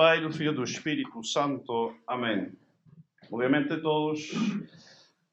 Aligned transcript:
Pai, 0.00 0.18
do 0.18 0.32
Filho 0.32 0.52
e 0.52 0.54
do 0.54 0.64
Espírito 0.64 1.22
Santo. 1.22 1.94
Amém. 2.06 2.50
Obviamente 3.30 3.76
todos 3.82 4.30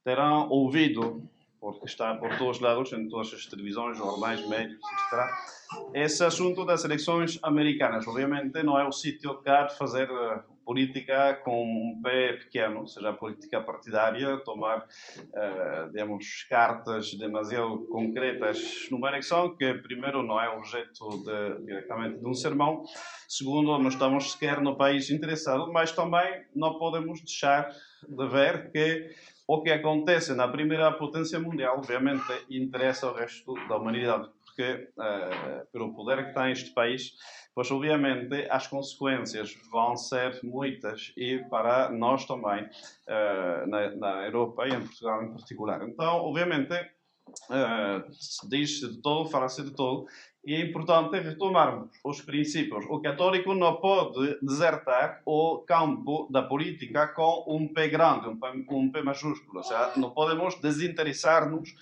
terão 0.04 0.50
ouvido, 0.50 1.24
porque 1.58 1.86
está 1.86 2.16
por 2.16 2.38
todos 2.38 2.58
os 2.58 2.62
lados, 2.62 2.92
em 2.92 3.08
todas 3.08 3.34
as 3.34 3.46
televisões, 3.46 3.98
jornais, 3.98 4.46
médios, 4.46 4.78
etc., 4.82 5.94
esse 5.94 6.22
assunto 6.22 6.66
das 6.66 6.84
eleições 6.84 7.40
americanas. 7.44 8.06
Obviamente 8.06 8.62
não 8.62 8.78
é 8.78 8.86
o 8.86 8.92
sítio 8.92 9.36
cá 9.36 9.64
de 9.64 9.78
fazer 9.78 10.10
eh, 10.12 10.40
política 10.68 11.34
com 11.46 11.64
um 11.64 12.02
pé 12.04 12.34
pequeno, 12.34 12.82
ou 12.82 12.88
seja, 12.88 13.12
a 13.12 13.14
política 13.14 13.62
partidária, 13.62 14.36
tomar, 14.44 14.80
uh, 14.80 15.90
digamos, 15.90 16.44
cartas 16.50 17.14
demasiado 17.14 17.88
concretas 17.88 18.86
numa 18.92 19.08
eleição 19.08 19.56
que, 19.56 19.74
primeiro, 19.76 20.22
não 20.22 20.42
é 20.42 20.50
objeto 20.50 21.24
de, 21.24 21.66
diretamente 21.66 22.20
de 22.20 22.28
um 22.28 22.34
sermão, 22.34 22.84
segundo, 23.30 23.80
não 23.80 23.88
estamos 23.88 24.34
sequer 24.34 24.60
no 24.60 24.76
país 24.76 25.10
interessado, 25.10 25.72
mas 25.72 25.94
também 25.94 26.44
não 26.54 26.78
podemos 26.78 27.22
deixar 27.22 27.70
de 28.06 28.28
ver 28.28 28.70
que 28.70 29.10
o 29.48 29.62
que 29.62 29.72
acontece 29.72 30.36
na 30.36 30.50
primeira 30.50 30.92
potência 30.92 31.40
mundial, 31.40 31.78
obviamente, 31.78 32.26
interessa 32.50 33.10
o 33.10 33.14
resto 33.14 33.54
da 33.70 33.78
humanidade 33.78 34.30
porque, 34.58 34.90
uh, 34.98 35.68
pelo 35.72 35.94
poder 35.94 36.26
que 36.26 36.34
tem 36.34 36.52
este 36.52 36.74
país, 36.74 37.14
pois 37.54 37.70
obviamente 37.70 38.48
as 38.50 38.66
consequências 38.66 39.56
vão 39.72 39.96
ser 39.96 40.40
muitas 40.44 41.14
e 41.16 41.38
para 41.50 41.92
nós 41.92 42.26
também, 42.26 42.64
uh, 42.64 43.68
na, 43.68 43.96
na, 43.96 44.26
Europa 44.26 44.68
e 44.68 44.74
em 44.74 44.82
Portugal 44.82 45.24
em 45.24 45.32
particular. 45.32 45.88
Então, 45.88 46.16
obviamente, 46.26 46.74
uh, 46.74 48.50
diz-se 48.50 48.90
de 48.90 49.02
todo, 49.02 49.30
fala-se 49.30 49.64
de 49.64 49.72
todo, 49.72 50.08
e 50.44 50.56
é 50.56 50.62
importante 50.62 51.20
retomarmos 51.20 51.90
os 52.04 52.22
princípios. 52.22 52.86
O 52.90 53.00
católico 53.00 53.54
não 53.54 53.76
pode 53.76 54.40
desertar 54.42 55.22
o 55.26 55.60
campo 55.68 56.28
da 56.32 56.42
política 56.42 57.10
com 57.10 57.46
um 57.48 57.72
pé 57.72 57.90
grande, 57.90 58.30
um 58.30 58.40
pé, 58.40 58.54
um 58.70 58.90
pé 58.90 59.04
maiúsculo. 59.04 59.58
Ou 59.58 59.64
seja, 59.64 59.92
não 59.98 60.12
podemos 60.12 60.56
desinteressar-nos 60.62 61.76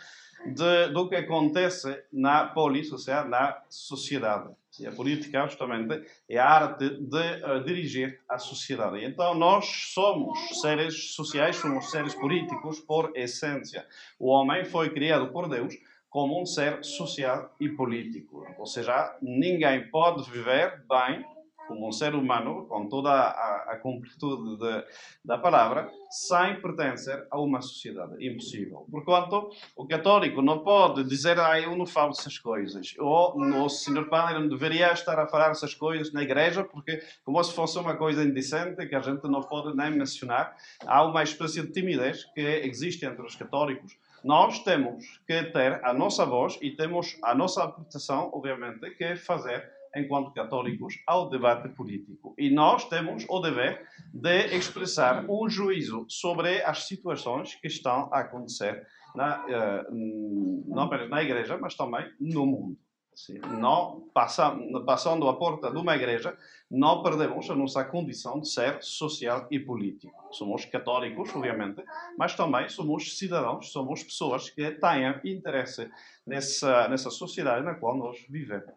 de, 0.46 0.88
do 0.94 1.08
que 1.08 1.16
acontece 1.16 2.04
na 2.12 2.46
polis, 2.46 2.92
ou 2.92 2.98
seja, 2.98 3.24
na 3.24 3.62
sociedade. 3.70 4.50
E 4.80 4.86
a 4.86 4.92
política, 4.92 5.48
justamente, 5.48 6.06
é 6.30 6.38
a 6.38 6.50
arte 6.50 6.90
de 6.90 7.44
uh, 7.44 7.64
dirigir 7.64 8.20
a 8.28 8.38
sociedade. 8.38 9.04
Então, 9.06 9.34
nós 9.34 9.66
somos 9.94 10.38
seres 10.62 11.14
sociais, 11.14 11.56
somos 11.56 11.90
seres 11.90 12.14
políticos 12.14 12.80
por 12.80 13.12
essência. 13.16 13.86
O 14.20 14.28
homem 14.28 14.66
foi 14.66 14.90
criado 14.90 15.28
por 15.28 15.48
Deus 15.48 15.74
como 16.10 16.42
um 16.42 16.46
ser 16.46 16.84
social 16.84 17.54
e 17.60 17.70
político. 17.70 18.46
Ou 18.58 18.66
seja, 18.66 19.18
ninguém 19.22 19.90
pode 19.90 20.30
viver 20.30 20.84
bem 20.88 21.26
como 21.68 21.88
um 21.88 21.92
ser 21.92 22.16
humano, 22.16 22.66
com 22.68 22.88
toda 22.88 23.10
a, 23.10 23.74
a 23.74 23.78
completude 23.78 24.58
de, 24.58 24.84
da 25.24 25.38
palavra, 25.38 25.90
sem 26.10 26.62
pertencer 26.62 27.28
a 27.30 27.40
uma 27.40 27.62
sociedade. 27.62 28.26
Impossível. 28.26 28.86
Porquanto, 28.90 29.50
o 29.76 29.88
católico 29.88 30.42
não 30.42 30.60
pode 30.60 31.04
dizer, 31.04 31.40
ah, 31.40 31.60
eu 31.60 31.76
não 31.76 31.86
falo 31.86 32.12
essas 32.12 32.38
coisas. 32.38 32.96
Ou 33.00 33.38
o 33.38 33.70
senhor 33.70 34.08
padre 34.08 34.40
não 34.40 34.48
deveria 34.48 34.92
estar 34.92 35.20
a 35.20 35.28
falar 35.28 35.52
essas 35.52 35.74
coisas 35.74 36.14
na 36.14 36.24
igreja, 36.24 36.64
porque 36.64 37.02
como 37.24 37.44
se 37.44 37.54
fosse 37.54 37.78
uma 37.78 37.96
coisa 37.96 38.24
indecente 38.24 38.86
que 38.88 38.96
a 38.96 39.02
gente 39.02 39.24
não 39.28 39.42
pode 39.42 39.76
nem 39.76 39.92
mencionar. 39.92 40.56
Há 40.86 41.04
uma 41.04 41.24
espécie 41.24 41.62
de 41.62 41.72
timidez 41.72 42.26
que 42.26 42.42
existe 42.42 43.06
entre 43.06 43.26
os 43.26 43.36
católicos. 43.36 43.98
Nós 44.24 44.64
temos 44.64 45.22
que 45.28 45.44
ter 45.44 45.84
a 45.86 45.94
nossa 45.94 46.26
voz 46.26 46.58
e 46.62 46.72
temos 46.72 47.18
a 47.24 47.36
nossa 47.36 47.68
proteção, 47.68 48.32
obviamente, 48.34 48.90
que 48.96 49.16
fazer 49.16 49.75
enquanto 49.96 50.34
católicos, 50.34 50.96
ao 51.08 51.30
debate 51.30 51.70
político. 51.70 52.36
E 52.38 52.50
nós 52.50 52.88
temos 52.90 53.26
o 53.30 53.40
dever 53.40 53.88
de 54.14 54.56
expressar 54.56 55.26
um 55.30 55.50
juízo 55.50 56.06
sobre 56.10 56.62
as 56.64 56.88
situações 56.88 57.56
que 57.56 57.68
estão 57.68 58.10
a 58.12 58.20
acontecer, 58.20 58.86
na, 59.16 59.46
uh, 59.46 60.66
não 60.68 60.84
apenas 60.84 61.10
na 61.10 61.24
igreja, 61.24 61.58
mas 61.58 61.76
também 61.76 62.06
no 62.20 62.46
mundo. 62.46 62.78
Sim, 63.16 63.40
não 63.62 64.10
passando 64.14 65.30
a 65.30 65.38
porta 65.38 65.72
de 65.72 65.78
uma 65.78 65.96
igreja, 65.96 66.38
não 66.70 67.02
perdemos 67.02 67.50
a 67.50 67.56
nossa 67.56 67.86
condição 67.86 68.42
de 68.42 68.50
ser 68.50 68.84
social 68.84 69.48
e 69.50 69.58
político. 69.58 70.14
Somos 70.34 70.66
católicos, 70.66 71.34
obviamente, 71.34 71.82
mas 72.18 72.36
também 72.36 72.68
somos 72.68 73.18
cidadãos, 73.18 73.72
somos 73.72 74.04
pessoas 74.04 74.50
que 74.50 74.70
têm 74.72 75.22
interesse 75.24 75.90
nessa, 76.28 76.90
nessa 76.90 77.10
sociedade 77.10 77.64
na 77.64 77.76
qual 77.76 77.96
nós 77.96 78.18
vivemos. 78.30 78.76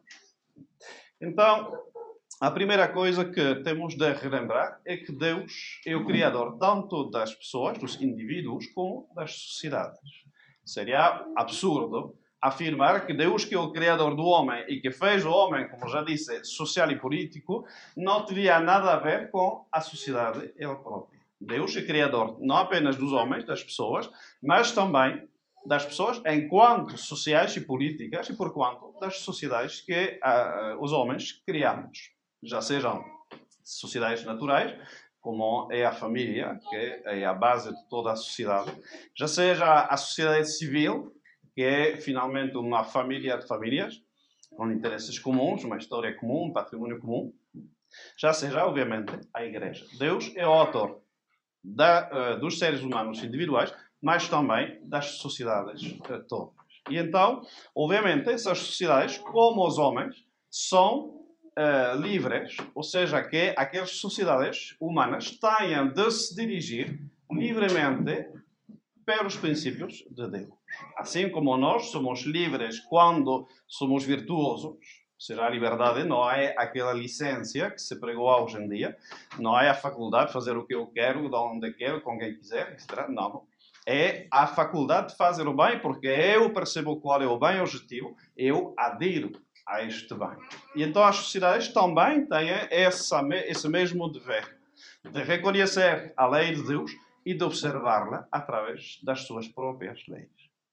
Então, 1.21 1.73
a 2.41 2.51
primeira 2.51 2.87
coisa 2.87 3.25
que 3.25 3.57
temos 3.57 3.97
de 3.97 4.13
relembrar 4.13 4.81
é 4.85 4.97
que 4.97 5.11
Deus 5.11 5.81
é 5.85 5.97
o 5.97 6.07
Criador 6.07 6.57
tanto 6.59 7.11
das 7.11 7.35
pessoas, 7.35 7.77
dos 7.79 8.01
indivíduos, 8.01 8.67
como 8.69 9.09
das 9.15 9.33
sociedades. 9.33 10.25
Seria 10.65 11.27
absurdo 11.37 12.15
afirmar 12.41 13.07
que 13.07 13.13
Deus, 13.13 13.45
que 13.45 13.55
é 13.55 13.59
o 13.59 13.73
Criador 13.73 14.15
do 14.15 14.25
homem 14.25 14.65
e 14.69 14.81
que 14.81 14.93
fez 14.93 15.25
o 15.25 15.31
homem, 15.31 15.69
como 15.69 15.89
já 15.89 16.03
disse, 16.03 16.45
social 16.45 16.89
e 16.93 16.99
político, 16.99 17.67
não 17.97 18.25
teria 18.25 18.61
nada 18.61 18.93
a 18.93 18.99
ver 18.99 19.31
com 19.33 19.67
a 19.73 19.81
sociedade 19.81 20.53
ele 20.57 20.77
próprio. 20.77 21.19
Deus 21.41 21.77
é 21.77 21.83
Criador 21.83 22.37
não 22.41 22.57
apenas 22.57 22.97
dos 22.97 23.13
homens, 23.13 23.45
das 23.45 23.63
pessoas, 23.65 24.09
mas 24.41 24.71
também 24.71 25.29
das 25.67 25.85
pessoas 25.85 26.21
enquanto 26.27 26.97
sociais 26.97 27.57
e 27.57 27.61
políticas 27.61 28.29
e 28.29 28.37
por 28.37 28.53
quanto 28.53 28.99
das 29.01 29.19
sociedades 29.19 29.81
que 29.81 30.21
uh, 30.23 30.83
os 30.83 30.93
homens 30.93 31.43
criamos, 31.47 32.11
já 32.43 32.61
sejam 32.61 33.05
sociedades 33.63 34.25
naturais, 34.25 34.75
como 35.21 35.69
é 35.71 35.85
a 35.85 35.93
família, 35.93 36.59
que 36.71 36.77
é 36.77 37.25
a 37.25 37.35
base 37.35 37.75
de 37.75 37.89
toda 37.89 38.13
a 38.13 38.17
sociedade, 38.17 38.73
já 39.15 39.29
seja 39.29 39.85
a 39.85 39.97
sociedade 39.97 40.51
civil, 40.51 41.13
que 41.55 41.63
é 41.63 41.97
finalmente 41.97 42.57
uma 42.57 42.85
família 42.85 43.37
de 43.37 43.47
famílias, 43.47 44.03
com 44.57 44.71
interesses 44.71 45.19
comuns, 45.19 45.65
uma 45.65 45.77
história 45.77 46.15
comum, 46.17 46.47
um 46.47 46.53
patrimônio 46.53 46.99
comum, 46.99 47.33
já 48.17 48.33
seja, 48.33 48.65
obviamente, 48.65 49.19
a 49.35 49.45
Igreja. 49.45 49.85
Deus 49.99 50.33
é 50.37 50.47
o 50.47 50.53
autor 50.53 51.03
da, 51.63 52.37
uh, 52.37 52.41
dos 52.41 52.59
seres 52.59 52.83
humanos 52.83 53.23
individuais, 53.23 53.75
mas 54.03 54.29
também 54.29 54.81
das 54.85 55.19
sociedades 55.19 55.97
todas. 56.29 56.55
E 56.91 56.97
então, 56.97 57.43
obviamente, 57.75 58.31
essas 58.31 58.59
sociedades, 58.59 59.19
como 59.19 59.67
os 59.67 59.79
homens, 59.79 60.17
são 60.51 61.19
uh, 61.59 62.01
livres, 62.01 62.57
ou 62.75 62.83
seja, 62.83 63.23
que 63.23 63.53
aquelas 63.57 63.93
sociedades 63.99 64.77
humanas 64.81 65.39
tenham 65.39 65.93
de 65.93 66.11
se 66.11 66.35
dirigir 66.35 66.99
livremente 67.31 68.27
pelos 69.05 69.37
princípios 69.37 70.05
de 70.11 70.31
Deus. 70.31 70.49
Assim 70.97 71.31
como 71.31 71.57
nós 71.57 71.91
somos 71.91 72.23
livres 72.23 72.79
quando 72.81 73.47
somos 73.67 74.05
virtuosos, 74.05 74.77
ou 75.19 75.21
seja, 75.21 75.45
a 75.45 75.51
liberdade 75.51 76.05
não 76.05 76.31
é 76.31 76.55
aquela 76.57 76.93
licença 76.93 77.71
que 77.71 77.81
se 77.81 77.99
pregou 77.99 78.29
hoje 78.29 78.57
em 78.57 78.69
dia, 78.69 78.97
não 79.39 79.59
é 79.59 79.69
a 79.69 79.75
faculdade 79.75 80.29
de 80.29 80.33
fazer 80.33 80.57
o 80.57 80.65
que 80.65 80.75
eu 80.75 80.87
quero, 80.87 81.29
de 81.29 81.37
onde 81.37 81.73
quero, 81.73 82.01
com 82.03 82.19
quem 82.19 82.37
quiser, 82.37 82.73
etc. 82.73 83.09
Não, 83.09 83.45
é 83.89 84.27
a 84.31 84.47
faculdade 84.47 85.13
de 85.13 85.17
fazer 85.17 85.49
o 85.49 85.57
bem, 85.57 85.81
porque 85.81 86.07
eu 86.07 86.53
percebo 86.53 87.01
qual 87.01 87.23
é 87.23 87.27
o 87.27 87.39
bem 87.39 87.59
objetivo, 87.59 88.15
eu 88.37 88.75
adiro 88.77 89.33
a 89.67 89.83
este 89.83 90.15
bem. 90.15 90.37
E 90.77 90.83
então 90.83 91.03
as 91.03 91.17
sociedades 91.17 91.69
também 91.69 92.27
têm 92.27 92.51
essa, 92.71 93.27
esse 93.47 93.67
mesmo 93.67 94.13
dever 94.13 94.59
de 95.11 95.23
reconhecer 95.23 96.13
a 96.19 96.27
lei 96.27 96.55
de 96.55 96.65
Deus 96.65 96.91
e 97.25 97.33
de 97.33 97.43
observá-la 97.43 98.29
através 98.31 99.01
das 99.03 99.23
suas 99.23 99.49
próprias 99.49 100.07
leis. 100.07 100.29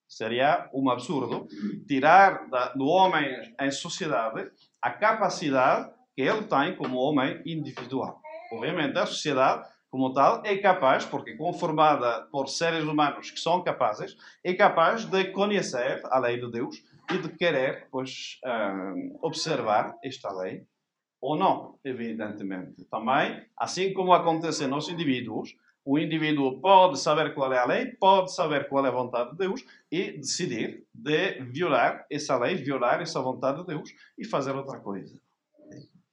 Seria 0.10 0.70
um 0.74 0.90
absurdo 0.90 1.48
tirar 1.88 2.50
do 2.76 2.86
homem 2.86 3.34
em 3.62 3.72
sociedade 3.72 4.52
a 4.82 4.92
capacidade 4.92 5.90
que 6.14 6.22
ele 6.22 6.44
tem 6.44 6.76
como 6.76 6.98
homem 6.98 7.42
individual. 7.46 8.22
Obviamente, 8.52 8.98
a 8.98 9.06
sociedade 9.06 9.68
como 9.96 10.12
tal, 10.12 10.42
é 10.44 10.58
capaz, 10.58 11.06
porque 11.06 11.38
conformada 11.38 12.24
por 12.30 12.50
seres 12.50 12.84
humanos 12.84 13.32
que 13.32 13.40
são 13.40 13.64
capazes, 13.64 14.18
é 14.44 14.54
capaz 14.54 15.06
de 15.06 15.32
conhecer 15.32 16.02
a 16.12 16.20
lei 16.20 16.38
de 16.38 16.52
Deus 16.52 16.84
e 17.10 17.18
de 17.18 17.30
querer, 17.30 17.88
pois, 17.90 18.38
uh, 18.44 19.18
observar 19.26 19.98
esta 20.04 20.30
lei 20.34 20.66
ou 21.22 21.38
não, 21.38 21.80
evidentemente. 21.82 22.84
Também, 22.92 23.46
assim 23.58 23.94
como 23.94 24.12
acontece 24.12 24.68
nos 24.68 24.90
indivíduos, 24.90 25.56
o 25.86 25.98
indivíduo 25.98 26.60
pode 26.60 27.00
saber 27.00 27.34
qual 27.34 27.54
é 27.54 27.60
a 27.60 27.66
lei, 27.66 27.86
pode 27.86 28.36
saber 28.36 28.68
qual 28.68 28.86
é 28.86 28.90
a 28.90 28.92
vontade 28.92 29.32
de 29.32 29.38
Deus 29.38 29.66
e 29.90 30.12
decidir 30.12 30.84
de 30.94 31.40
violar 31.40 32.06
essa 32.12 32.38
lei, 32.38 32.56
violar 32.56 33.02
essa 33.02 33.22
vontade 33.22 33.60
de 33.62 33.68
Deus 33.68 33.90
e 34.18 34.26
fazer 34.26 34.54
outra 34.58 34.78
coisa. 34.78 35.18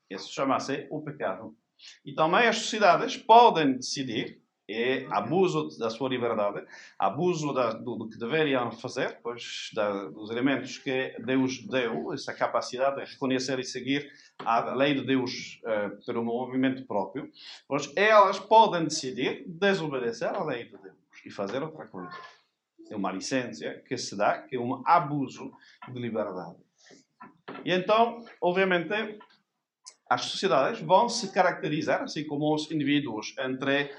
Isso 0.09 0.33
chama-se 0.33 0.87
o 0.89 1.03
pecado 1.03 1.57
e 2.05 2.15
também 2.15 2.47
as 2.47 2.59
sociedades 2.59 3.17
podem 3.17 3.77
decidir 3.77 4.43
é 4.69 5.07
abuso 5.11 5.69
da 5.79 5.91
sua 5.91 6.09
liberdade, 6.09 6.65
abuso 6.99 7.53
da, 7.53 7.73
do, 7.73 7.97
do, 7.97 8.09
que 8.09 8.19
deveriam 8.19 8.71
fazer, 8.71 9.19
pois 9.23 9.71
da, 9.75 10.09
dos 10.09 10.31
elementos 10.31 10.79
que 10.79 11.15
Deus 11.25 11.59
deu, 11.67 12.13
essa 12.13 12.33
capacidade 12.33 13.05
de 13.05 13.13
reconhecer 13.13 13.59
e 13.59 13.65
seguir 13.65 14.11
a 14.39 14.75
lei 14.75 14.95
de 14.95 15.05
Deus 15.05 15.61
uh, 15.65 16.05
pelo 16.07 16.25
movimento 16.25 16.87
próprio, 16.87 17.31
pois 17.69 17.93
elas 17.97 18.39
podem 18.39 18.85
decidir 18.85 19.45
desobedecer 19.47 20.29
à 20.29 20.43
lei 20.45 20.65
de 20.65 20.79
Deus 20.79 20.97
e 21.25 21.31
fazer 21.31 21.63
outra 21.63 21.87
coisa. 21.87 22.11
É 22.91 22.97
uma 22.97 23.13
licença 23.13 23.69
que 23.87 23.97
se 23.97 24.17
dá, 24.17 24.43
que 24.43 24.57
é 24.57 24.61
um 24.61 24.83
abuso 24.87 25.53
de 25.89 25.99
liberdade. 25.99 26.57
E 27.65 27.73
então, 27.73 28.25
obviamente, 28.41 29.19
as 30.13 30.27
sociedades 30.27 30.81
vão 30.81 31.09
se 31.09 31.33
caracterizar, 31.33 32.03
assim 32.03 32.27
como 32.27 32.55
os 32.55 32.71
indivíduos, 32.71 33.35
entre 33.39 33.91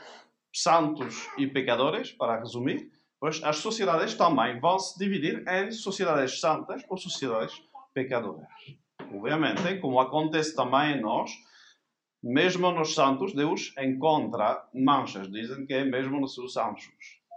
santos 0.54 1.27
e 1.38 1.48
pecadores, 1.48 2.12
para 2.12 2.39
resumir, 2.39 2.92
pois 3.19 3.44
as 3.44 3.57
sociedades 3.57 4.13
também 4.13 4.60
vão 4.60 4.77
se 4.77 4.98
dividir 5.00 5.44
em 5.48 5.71
sociedades 5.71 6.39
santas 6.39 6.83
ou 6.88 6.98
sociedades 6.98 7.60
pecadoras. 7.94 8.48
Obviamente, 9.12 9.80
como 9.80 10.00
acontece 10.00 10.56
também 10.56 10.98
em 10.98 11.01
nós, 11.01 11.31
mesmo 12.21 12.71
nos 12.71 12.94
santos, 12.94 13.33
Deus 13.33 13.74
encontra 13.77 14.63
manchas. 14.74 15.30
Dizem 15.31 15.66
que 15.66 15.74
é 15.74 15.83
mesmo 15.83 16.21
nos 16.21 16.36
seus 16.36 16.56
anjos. 16.56 16.94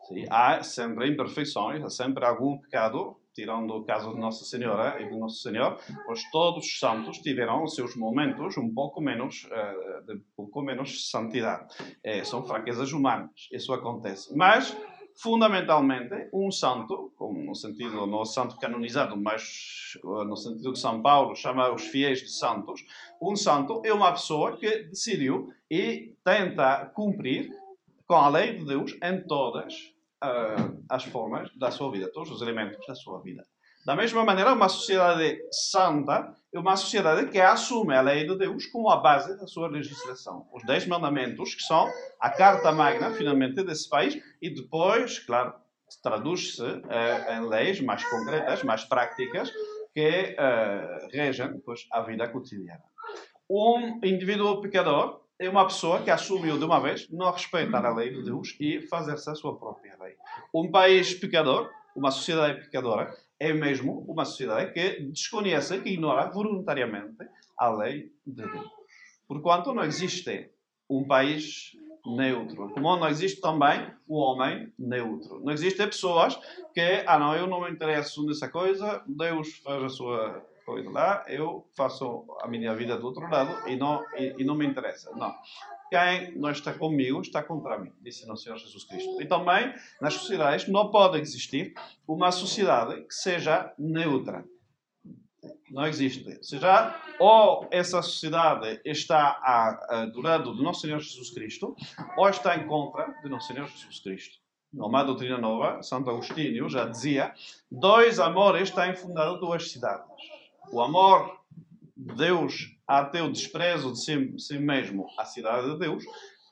Sim, 0.07 0.25
há 0.31 0.63
sempre 0.63 1.09
imperfeições, 1.09 1.83
há 1.83 1.91
sempre 1.91 2.25
algum 2.25 2.59
pecado, 2.59 3.17
tirando 3.37 3.71
o 3.73 3.85
caso 3.85 4.15
de 4.15 4.19
Nossa 4.19 4.47
Senhora 4.47 5.01
e 5.01 5.09
de 5.11 5.17
Nosso 5.17 5.43
Senhor, 5.43 5.79
pois 6.07 6.29
todos 6.31 6.65
os 6.65 6.79
santos 6.79 7.19
tiveram 7.19 7.63
os 7.63 7.75
seus 7.75 7.95
momentos 7.95 8.57
um 8.57 8.73
pouco 8.73 9.01
menos, 9.01 9.45
uh, 9.45 10.07
de 10.07 10.15
um 10.15 10.23
pouco 10.35 10.63
menos 10.63 11.11
santidade. 11.11 11.75
É, 12.03 12.25
são 12.25 12.43
fraquezas 12.43 12.93
humanas, 12.93 13.49
isso 13.53 13.75
acontece. 13.75 14.35
Mas, 14.35 14.75
fundamentalmente, 15.15 16.31
um 16.33 16.51
santo, 16.51 17.13
no 17.21 17.55
sentido, 17.55 18.07
no 18.07 18.25
santo 18.25 18.57
canonizado, 18.57 19.15
mas 19.19 19.99
no 20.03 20.37
sentido 20.37 20.73
que 20.73 20.79
São 20.79 21.03
Paulo 21.03 21.37
chama 21.37 21.71
os 21.71 21.83
fiéis 21.83 22.21
de 22.21 22.31
santos, 22.31 22.83
um 23.21 23.37
santo 23.37 23.83
é 23.85 23.93
uma 23.93 24.13
pessoa 24.13 24.57
que 24.57 24.85
decidiu 24.85 25.53
e 25.71 26.15
tenta 26.25 26.87
cumprir 26.95 27.51
com 28.07 28.15
a 28.15 28.29
lei 28.29 28.59
de 28.59 28.65
Deus 28.65 28.97
em 29.03 29.21
todas 29.27 29.96
uh, 30.25 30.85
as 30.89 31.05
formas 31.05 31.51
da 31.57 31.71
sua 31.71 31.91
vida, 31.91 32.11
todos 32.13 32.31
os 32.31 32.43
elementos 32.43 32.85
da 32.87 32.95
sua 32.95 33.21
vida. 33.23 33.45
Da 33.87 33.95
mesma 33.95 34.25
maneira, 34.25 34.53
uma 34.53 34.69
sociedade 34.69 35.39
santa 35.53 36.35
é 36.53 36.59
uma 36.59 36.77
sociedade 36.77 37.31
que 37.31 37.39
assume 37.39 37.95
a 37.95 38.01
lei 38.01 38.27
de 38.27 38.37
Deus 38.37 38.67
como 38.67 38.91
a 38.91 38.97
base 38.97 39.39
da 39.39 39.47
sua 39.47 39.69
legislação. 39.69 40.49
Os 40.53 40.65
Dez 40.65 40.87
Mandamentos, 40.87 41.55
que 41.55 41.63
são 41.63 41.89
a 42.21 42.31
carta 42.31 42.73
magna, 42.73 43.13
finalmente, 43.13 43.63
desse 43.63 43.89
país, 43.89 44.21
e 44.43 44.51
depois, 44.51 45.21
claro, 45.21 45.55
traduz-se 46.03 46.63
uh, 46.63 47.33
em 47.33 47.49
leis 47.49 47.81
mais 47.81 48.05
concretas, 48.05 48.65
mais 48.65 48.85
práticas, 48.85 49.53
que 49.95 50.37
uh, 50.37 51.09
regem 51.13 51.61
pois, 51.61 51.87
a 51.93 52.01
vida 52.03 52.29
cotidiana. 52.29 52.83
Um 53.49 54.01
indivíduo 54.03 54.61
pecador 54.61 55.26
é 55.39 55.49
uma 55.49 55.67
pessoa 55.67 56.03
que 56.03 56.11
assumiu 56.11 56.59
de 56.59 56.65
uma 56.65 56.81
vez 56.81 57.09
não 57.11 57.31
respeitar 57.31 57.85
a 57.85 57.95
lei 57.95 58.11
de 58.11 58.23
Deus 58.23 58.57
e 58.59 58.81
fazer-se 58.83 59.29
a 59.31 59.35
sua 59.35 59.57
própria 59.59 59.97
lei. 60.01 60.17
Um 60.53 60.71
país 60.71 61.15
pecador, 61.15 61.71
uma 61.95 62.11
sociedade 62.11 62.61
pecadora, 62.61 63.15
é 63.39 63.53
mesmo 63.53 64.05
uma 64.09 64.25
sociedade 64.25 64.73
que 64.73 65.03
desconhece, 65.03 65.81
que 65.81 65.91
ignora 65.91 66.31
voluntariamente 66.31 67.17
a 67.59 67.69
lei 67.69 68.13
de 68.27 68.43
Deus. 68.43 68.67
Porquanto 69.29 69.75
não 69.75 69.85
existe 69.85 70.51
um 70.89 71.05
país 71.05 71.73
neutro. 72.07 72.71
Como 72.71 72.97
não 72.97 73.09
existe 73.09 73.41
também 73.41 73.91
o 74.07 74.17
homem 74.19 74.73
neutro. 74.79 75.41
Não 75.45 75.53
existem 75.53 75.87
pessoas 75.87 76.39
que, 76.73 77.03
ah 77.07 77.19
não, 77.19 77.35
eu 77.35 77.47
não 77.47 77.61
me 77.61 77.71
interesso 77.71 78.25
nessa 78.25 78.49
coisa, 78.49 79.03
Deus 79.07 79.59
faz 79.59 79.83
a 79.83 79.89
sua 79.89 80.47
coisa 80.67 80.91
lá, 80.91 81.25
eu 81.29 81.65
faço 81.77 82.27
a 82.41 82.49
minha 82.49 82.75
vida 82.75 82.99
do 82.99 83.07
outro 83.07 83.31
lado 83.31 83.69
e 83.69 83.77
não, 83.77 84.03
e, 84.17 84.35
e 84.39 84.45
não 84.45 84.57
me 84.57 84.67
interessa. 84.67 85.15
Não. 85.15 85.33
Quem 85.89 86.37
não 86.37 86.51
está 86.51 86.75
comigo 86.75 87.21
está 87.21 87.41
contra 87.45 87.79
mim, 87.79 87.93
disse 88.03 88.29
o 88.29 88.37
Senhor 88.37 88.59
Jesus 88.59 88.83
Cristo. 88.83 89.23
E 89.23 89.27
também, 89.27 89.73
nas 90.01 90.15
sociedades, 90.15 90.67
não 90.67 90.91
pode 90.91 91.21
existir 91.21 91.73
uma 92.09 92.33
sociedade 92.33 93.03
que 93.03 93.15
seja 93.15 93.73
neutra. 93.79 94.45
Não 95.71 95.87
existe. 95.87 96.27
Ou 96.27 96.43
seja, 96.43 97.01
ou 97.21 97.69
essa 97.71 98.03
sociedade 98.03 98.81
está 98.85 99.39
a, 99.41 99.87
a, 99.89 100.07
do 100.07 100.21
lado 100.21 100.53
do 100.53 100.63
nosso 100.63 100.81
Senhor 100.81 100.99
Jesus 100.99 101.31
Cristo, 101.31 101.77
ou 102.17 102.29
está 102.29 102.57
em 102.57 102.67
contra 102.67 103.15
do 103.23 103.29
nosso 103.29 103.47
Senhor 103.47 103.69
Jesus 103.69 104.01
Cristo. 104.01 104.39
Numa 104.73 105.05
doutrina 105.05 105.39
nova, 105.39 105.81
Santo 105.83 106.11
Agostinho 106.11 106.69
já 106.69 106.87
dizia: 106.87 107.33
dois 107.71 108.19
amores 108.19 108.73
têm 108.73 108.97
fundado 108.97 109.39
duas 109.39 109.71
cidades 109.71 110.36
o 110.71 110.81
amor 110.81 111.41
de 111.97 112.15
Deus 112.15 112.77
até 112.87 113.23
o 113.23 113.33
desprezo 113.33 113.93
de 113.93 114.01
si, 114.01 114.39
si 114.39 114.59
mesmo 114.59 115.07
à 115.19 115.25
cidade 115.25 115.71
de 115.73 115.79
Deus, 115.79 116.05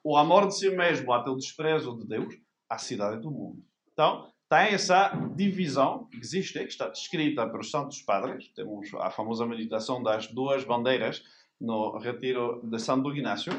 o 0.02 0.16
amor 0.16 0.46
de 0.49 0.56
si 0.56 0.70
mesmo 0.70 1.12
até 1.12 1.31
o 1.31 1.37
desprezo 1.37 1.96
de 1.96 2.06
Deus 2.06 2.34
à 2.69 2.78
cidade 2.78 3.20
do 3.20 3.31
mundo. 3.31 3.62
Então, 3.93 4.31
tem 4.49 4.75
essa 4.75 5.11
divisão 5.34 6.06
que 6.06 6.19
existe, 6.19 6.58
que 6.58 6.64
está 6.64 6.88
descrita 6.88 7.48
pelos 7.48 7.70
Santos 7.70 8.03
Padres. 8.03 8.48
Temos 8.55 8.93
a 8.94 9.10
famosa 9.10 9.46
meditação 9.46 10.03
das 10.03 10.27
duas 10.27 10.65
bandeiras 10.65 11.22
no 11.60 11.98
retiro 11.98 12.60
de 12.62 12.79
Santo 12.79 13.10
Ignácio, 13.10 13.53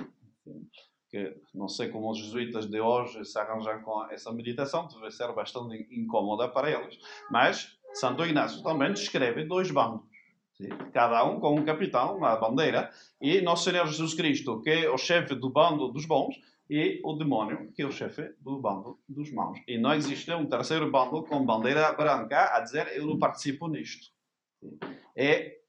que 1.09 1.35
não 1.53 1.67
sei 1.67 1.89
como 1.89 2.11
os 2.11 2.19
jesuítas 2.19 2.65
de 2.65 2.79
hoje 2.79 3.23
se 3.25 3.39
arranjam 3.39 3.81
com 3.81 4.05
essa 4.11 4.31
meditação, 4.31 4.87
deve 4.87 5.11
ser 5.11 5.33
bastante 5.33 5.87
incômoda 5.91 6.47
para 6.49 6.69
eles, 6.69 6.99
mas 7.31 7.77
Santo 7.93 8.23
Ignácio 8.23 8.61
também 8.61 8.91
descreve 8.91 9.45
dois 9.45 9.71
bandos 9.71 10.14
Cada 10.93 11.23
um 11.25 11.39
com 11.39 11.55
um 11.55 11.65
capitão, 11.65 12.17
uma 12.17 12.35
bandeira, 12.35 12.89
e 13.21 13.41
Nosso 13.41 13.69
Senhor 13.69 13.85
Jesus 13.87 14.13
Cristo, 14.13 14.61
que 14.61 14.69
é 14.69 14.89
o 14.89 14.97
chefe 14.97 15.35
do 15.35 15.49
bando 15.49 15.89
dos 15.89 16.05
bons, 16.05 16.35
e 16.69 16.99
o 17.03 17.13
demônio, 17.13 17.71
que 17.73 17.81
é 17.81 17.85
o 17.85 17.91
chefe 17.91 18.33
do 18.39 18.59
bando 18.59 18.99
dos 19.07 19.31
maus. 19.31 19.59
E 19.67 19.77
não 19.77 19.93
existe 19.93 20.31
um 20.33 20.47
terceiro 20.47 20.89
bando 20.89 21.23
com 21.23 21.45
bandeira 21.45 21.91
branca 21.93 22.55
a 22.55 22.59
dizer 22.59 22.87
eu 22.95 23.05
não 23.05 23.19
participo 23.19 23.67
nisto. 23.67 24.11
É 25.15 25.59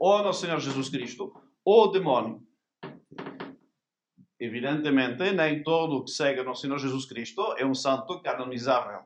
ou 0.00 0.22
Nosso 0.22 0.40
Senhor 0.40 0.58
Jesus 0.58 0.88
Cristo 0.88 1.34
ou 1.64 1.84
o 1.84 1.86
demônio. 1.88 2.42
Evidentemente, 4.38 5.30
nem 5.32 5.62
todo 5.62 6.02
que 6.02 6.10
segue 6.10 6.42
Nosso 6.42 6.62
Senhor 6.62 6.78
Jesus 6.78 7.04
Cristo 7.04 7.54
é 7.58 7.66
um 7.66 7.74
santo 7.74 8.22
canonizável. 8.22 9.02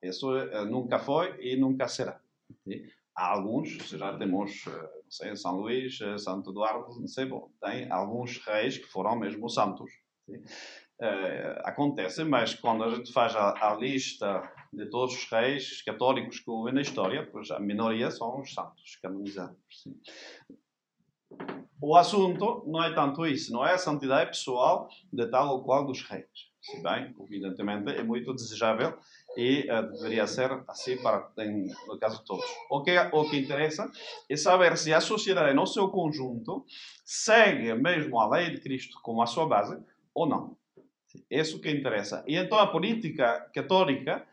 Isso 0.00 0.36
eh, 0.36 0.64
nunca 0.64 1.00
foi 1.00 1.34
e 1.40 1.56
nunca 1.56 1.88
será. 1.88 2.20
Há 3.18 3.32
alguns, 3.32 3.70
já 3.70 4.16
temos, 4.16 4.64
eh, 4.68 4.70
não 4.70 5.10
sei, 5.10 5.34
São 5.34 5.56
Luís, 5.56 6.00
eh, 6.00 6.16
Santo 6.18 6.50
Eduardo, 6.50 7.00
não 7.00 7.08
sei, 7.08 7.26
bom, 7.26 7.50
tem 7.60 7.90
alguns 7.90 8.38
reis 8.38 8.78
que 8.78 8.86
foram 8.86 9.18
mesmo 9.18 9.48
santos. 9.48 9.90
Uh, 11.00 11.58
acontece, 11.64 12.22
mas 12.22 12.54
quando 12.54 12.84
a 12.84 12.90
gente 12.90 13.12
faz 13.12 13.34
a, 13.34 13.70
a, 13.70 13.74
lista 13.74 14.42
de 14.72 14.88
todos 14.88 15.14
os 15.14 15.24
reis 15.30 15.82
católicos 15.82 16.38
que 16.38 16.50
houve 16.50 16.70
na 16.70 16.80
história, 16.80 17.28
pois 17.30 17.50
a 17.50 17.58
minoria 17.58 18.10
são 18.10 18.40
os 18.40 18.54
santos 18.54 18.96
canonizados. 19.02 19.56
Sim. 19.82 19.96
O 21.82 21.96
assunto 21.96 22.64
não 22.66 22.84
é 22.84 22.94
tanto 22.94 23.26
isso, 23.26 23.52
não 23.52 23.66
é 23.66 23.74
a 23.74 23.78
santidade 23.78 24.30
pessoal 24.30 24.88
de 25.12 25.26
tal 25.28 25.56
ou 25.56 25.64
qual 25.64 25.84
dos 25.84 26.02
reis. 26.02 26.47
Se 26.60 26.82
bem, 26.82 27.14
evidentemente, 27.20 27.90
é 27.90 28.02
muito 28.02 28.34
desejável 28.34 28.98
e 29.36 29.68
uh, 29.70 29.92
deveria 29.92 30.26
ser 30.26 30.50
assim 30.66 30.96
para 30.96 31.30
em, 31.38 31.68
no 31.86 31.98
caso 31.98 32.18
de 32.18 32.24
todos. 32.24 32.44
O 32.68 32.82
que, 32.82 32.98
o 32.98 33.30
que 33.30 33.38
interessa 33.38 33.90
é 34.28 34.36
saber 34.36 34.76
se 34.76 34.92
a 34.92 35.00
sociedade 35.00 35.54
no 35.54 35.66
seu 35.66 35.88
conjunto 35.88 36.66
segue 37.04 37.72
mesmo 37.74 38.18
a 38.18 38.28
lei 38.28 38.50
de 38.50 38.60
Cristo 38.60 38.98
como 39.02 39.22
a 39.22 39.26
sua 39.26 39.46
base 39.46 39.78
ou 40.12 40.26
não. 40.26 40.56
Isso 41.30 41.60
que 41.60 41.70
interessa. 41.70 42.24
E 42.26 42.36
então 42.36 42.58
a 42.58 42.66
política 42.66 43.48
católica, 43.54 44.26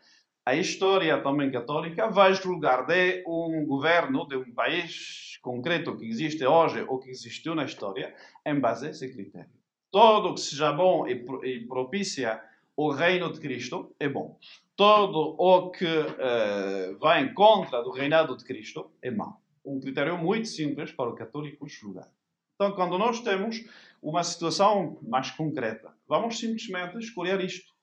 a 0.44 0.54
história 0.54 1.22
também 1.22 1.50
católica, 1.50 2.08
vai 2.08 2.34
julgar 2.34 2.86
de 2.86 3.22
um 3.26 3.64
governo, 3.66 4.26
de 4.26 4.36
um 4.36 4.52
país 4.52 5.38
concreto 5.40 5.96
que 5.96 6.04
existe 6.04 6.44
hoje 6.44 6.84
ou 6.88 6.98
que 6.98 7.08
existiu 7.08 7.54
na 7.54 7.64
história, 7.64 8.14
em 8.44 8.58
base 8.58 8.88
a 8.88 8.90
esse 8.90 9.08
critério. 9.12 9.55
Todo 9.96 10.28
o 10.28 10.34
que 10.34 10.40
seja 10.40 10.72
bom 10.72 11.06
e 11.06 11.66
propicia 11.66 12.42
o 12.76 12.90
reino 12.90 13.32
de 13.32 13.40
Cristo 13.40 13.94
é 13.98 14.08
bom 14.08 14.38
todo 14.76 15.34
o 15.38 15.70
que 15.70 15.86
uh, 15.86 16.98
vai 16.98 17.22
em 17.22 17.32
contra 17.32 17.82
do 17.82 17.90
reinado 17.90 18.36
de 18.36 18.44
Cristo 18.44 18.92
é 19.00 19.10
mau. 19.10 19.40
Um 19.64 19.80
critério 19.80 20.18
muito 20.18 20.46
simples 20.48 20.92
para 20.92 21.08
o 21.08 21.14
católico 21.14 21.66
julgar. 21.66 22.08
Então, 22.54 22.72
quando 22.72 22.98
nós 22.98 23.20
temos 23.20 23.64
uma 24.02 24.22
situação 24.22 24.98
mais 25.02 25.30
concreta, 25.30 25.92
vamos 26.06 26.38
simplesmente 26.38 26.98
escolher 26.98 27.40
isto. 27.40 27.74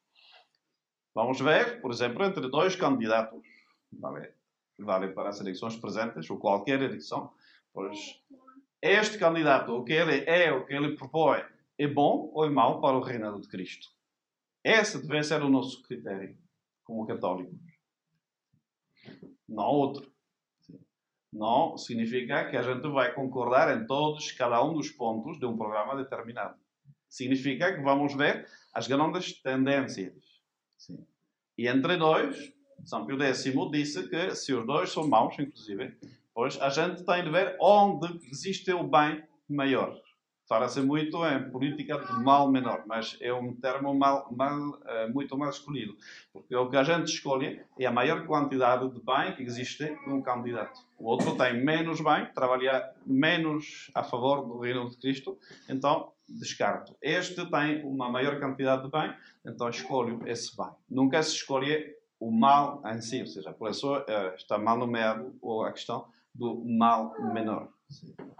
Vamos 1.13 1.41
ver, 1.41 1.81
por 1.81 1.91
exemplo, 1.91 2.23
entre 2.23 2.47
dois 2.47 2.75
candidatos, 2.75 3.41
vale, 3.91 4.31
vale 4.79 5.07
para 5.09 5.29
as 5.29 5.41
eleições 5.41 5.75
presentes 5.75 6.29
ou 6.29 6.37
qualquer 6.37 6.81
eleição, 6.81 7.31
pois 7.73 8.21
este 8.81 9.17
candidato, 9.17 9.73
o 9.73 9.83
que 9.83 9.93
ele 9.93 10.23
é, 10.25 10.51
o 10.51 10.65
que 10.65 10.73
ele 10.73 10.95
propõe, 10.95 11.43
é 11.83 11.87
bom 11.87 12.31
ou 12.33 12.45
é 12.45 12.49
mau 12.49 12.79
para 12.79 12.97
o 12.97 13.01
reinado 13.01 13.39
de 13.41 13.47
Cristo? 13.47 13.87
Esse 14.63 15.05
deve 15.05 15.23
ser 15.23 15.41
o 15.41 15.49
nosso 15.49 15.81
critério 15.83 16.37
como 16.83 17.05
católicos. 17.05 17.59
Não 19.47 19.65
outro. 19.65 20.11
Não 21.31 21.77
significa 21.77 22.49
que 22.49 22.55
a 22.55 22.61
gente 22.61 22.87
vai 22.87 23.13
concordar 23.13 23.75
em 23.75 23.85
todos, 23.85 24.31
cada 24.31 24.63
um 24.63 24.73
dos 24.73 24.91
pontos 24.91 25.39
de 25.39 25.45
um 25.45 25.57
programa 25.57 25.95
determinado. 25.95 26.57
Significa 27.09 27.73
que 27.73 27.81
vamos 27.81 28.13
ver 28.13 28.47
as 28.73 28.87
grandes 28.87 29.41
tendências. 29.41 30.13
Sim. 30.77 31.05
E 31.57 31.67
entre 31.67 31.97
dois, 31.97 32.53
São 32.83 33.05
Pio 33.05 33.19
X 33.21 33.43
disse 33.71 34.09
que 34.09 34.35
se 34.35 34.53
os 34.53 34.65
dois 34.65 34.91
são 34.91 35.07
maus, 35.07 35.37
inclusive, 35.39 35.97
pois 36.33 36.59
a 36.61 36.69
gente 36.69 37.03
tem 37.03 37.23
de 37.23 37.29
ver 37.29 37.57
onde 37.59 38.19
existe 38.27 38.71
o 38.71 38.83
bem 38.83 39.23
maior. 39.49 40.02
Fala-se 40.53 40.81
muito 40.81 41.17
em 41.25 41.49
política 41.49 41.97
de 41.97 42.13
mal 42.23 42.47
menor, 42.47 42.83
mas 42.85 43.17
é 43.19 43.33
um 43.33 43.55
termo 43.55 43.91
mal, 43.95 44.31
mal, 44.31 44.55
uh, 44.55 45.11
muito 45.11 45.35
mal 45.35 45.49
escolhido. 45.49 45.97
Porque 46.31 46.55
o 46.55 46.69
que 46.69 46.77
a 46.77 46.83
gente 46.83 47.07
escolhe 47.07 47.59
é 47.79 47.87
a 47.87 47.91
maior 47.91 48.27
quantidade 48.27 48.87
de 48.87 49.01
bem 49.03 49.35
que 49.35 49.41
existe 49.41 49.97
num 50.05 50.21
candidato. 50.21 50.79
O 50.99 51.07
outro 51.07 51.35
tem 51.35 51.65
menos 51.65 52.01
bem, 52.01 52.27
trabalha 52.35 52.87
menos 53.03 53.89
a 53.95 54.03
favor 54.03 54.45
do 54.45 54.59
reino 54.59 54.87
de 54.91 54.97
Cristo, 54.97 55.39
então 55.67 56.11
descarto. 56.29 56.95
Este 57.01 57.49
tem 57.49 57.83
uma 57.83 58.07
maior 58.11 58.39
quantidade 58.39 58.83
de 58.83 58.91
bem, 58.91 59.11
então 59.43 59.67
escolho 59.69 60.21
esse 60.27 60.55
bem. 60.55 60.69
Nunca 60.87 61.23
se 61.23 61.33
escolhe 61.33 61.95
o 62.19 62.29
mal 62.29 62.79
em 62.85 63.01
si, 63.01 63.21
ou 63.21 63.25
seja, 63.25 63.51
por 63.51 63.71
isso 63.71 63.91
uh, 63.91 64.35
está 64.35 64.59
mal 64.59 64.77
nomeado 64.77 65.33
a 65.65 65.71
questão 65.71 66.05
do 66.31 66.63
mal 66.63 67.19
menor. 67.33 67.69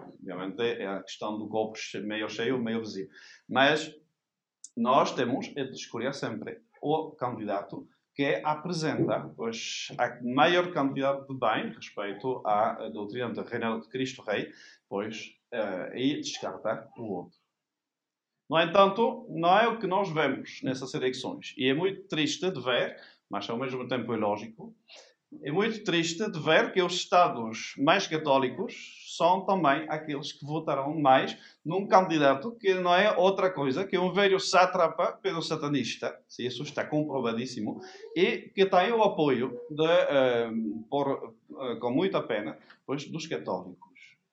Obviamente 0.00 0.60
é 0.62 0.86
a 0.86 1.02
questão 1.02 1.38
do 1.38 1.48
copo 1.48 1.78
meio 2.02 2.28
cheio 2.28 2.56
ou 2.56 2.62
meio 2.62 2.78
vazio. 2.78 3.08
Mas 3.48 3.94
nós 4.76 5.14
temos 5.14 5.46
de 5.48 5.70
escolher 5.72 6.14
sempre 6.14 6.60
o 6.82 7.12
candidato 7.12 7.86
que 8.14 8.40
apresenta 8.44 9.32
pois, 9.36 9.88
a 9.98 10.22
maior 10.22 10.72
quantidade 10.72 11.26
de 11.26 11.34
bem 11.34 11.72
respeito 11.72 12.42
à 12.46 12.88
doutrina 12.88 13.30
do 13.30 13.42
reinado 13.42 13.82
de 13.82 13.88
Cristo 13.88 14.22
Rei, 14.22 14.52
pois, 14.88 15.36
uh, 15.52 15.96
e 15.96 16.20
descartar 16.20 16.88
o 16.96 17.02
outro. 17.02 17.38
No 18.48 18.60
entanto, 18.60 19.26
não 19.30 19.58
é 19.58 19.66
o 19.66 19.78
que 19.78 19.86
nós 19.86 20.10
vemos 20.10 20.60
nessas 20.62 20.94
eleições. 20.94 21.54
E 21.56 21.68
é 21.68 21.74
muito 21.74 22.06
triste 22.06 22.50
de 22.50 22.60
ver, 22.60 22.96
mas 23.28 23.48
ao 23.48 23.58
mesmo 23.58 23.88
tempo 23.88 24.12
é 24.12 24.16
lógico, 24.16 24.74
é 25.42 25.50
muito 25.50 25.82
triste 25.84 26.30
de 26.30 26.40
ver 26.40 26.72
que 26.72 26.82
os 26.82 26.94
Estados 26.94 27.74
mais 27.78 28.06
católicos 28.06 29.04
são 29.16 29.44
também 29.44 29.86
aqueles 29.88 30.32
que 30.32 30.44
votarão 30.44 30.98
mais 30.98 31.36
num 31.64 31.86
candidato 31.86 32.52
que 32.52 32.74
não 32.74 32.94
é 32.94 33.16
outra 33.16 33.50
coisa 33.50 33.84
que 33.84 33.98
um 33.98 34.12
velho 34.12 34.40
sátrapa 34.40 35.12
pelo 35.12 35.42
satanista, 35.42 36.18
se 36.28 36.44
isso 36.46 36.62
está 36.62 36.84
comprovadíssimo, 36.84 37.80
e 38.16 38.50
que 38.54 38.66
tem 38.66 38.92
o 38.92 39.02
apoio, 39.02 39.58
de, 39.70 39.82
uh, 39.82 40.84
por, 40.90 41.34
uh, 41.50 41.78
com 41.78 41.90
muita 41.90 42.22
pena, 42.22 42.58
pois, 42.86 43.08
dos 43.08 43.26
católicos, 43.26 43.78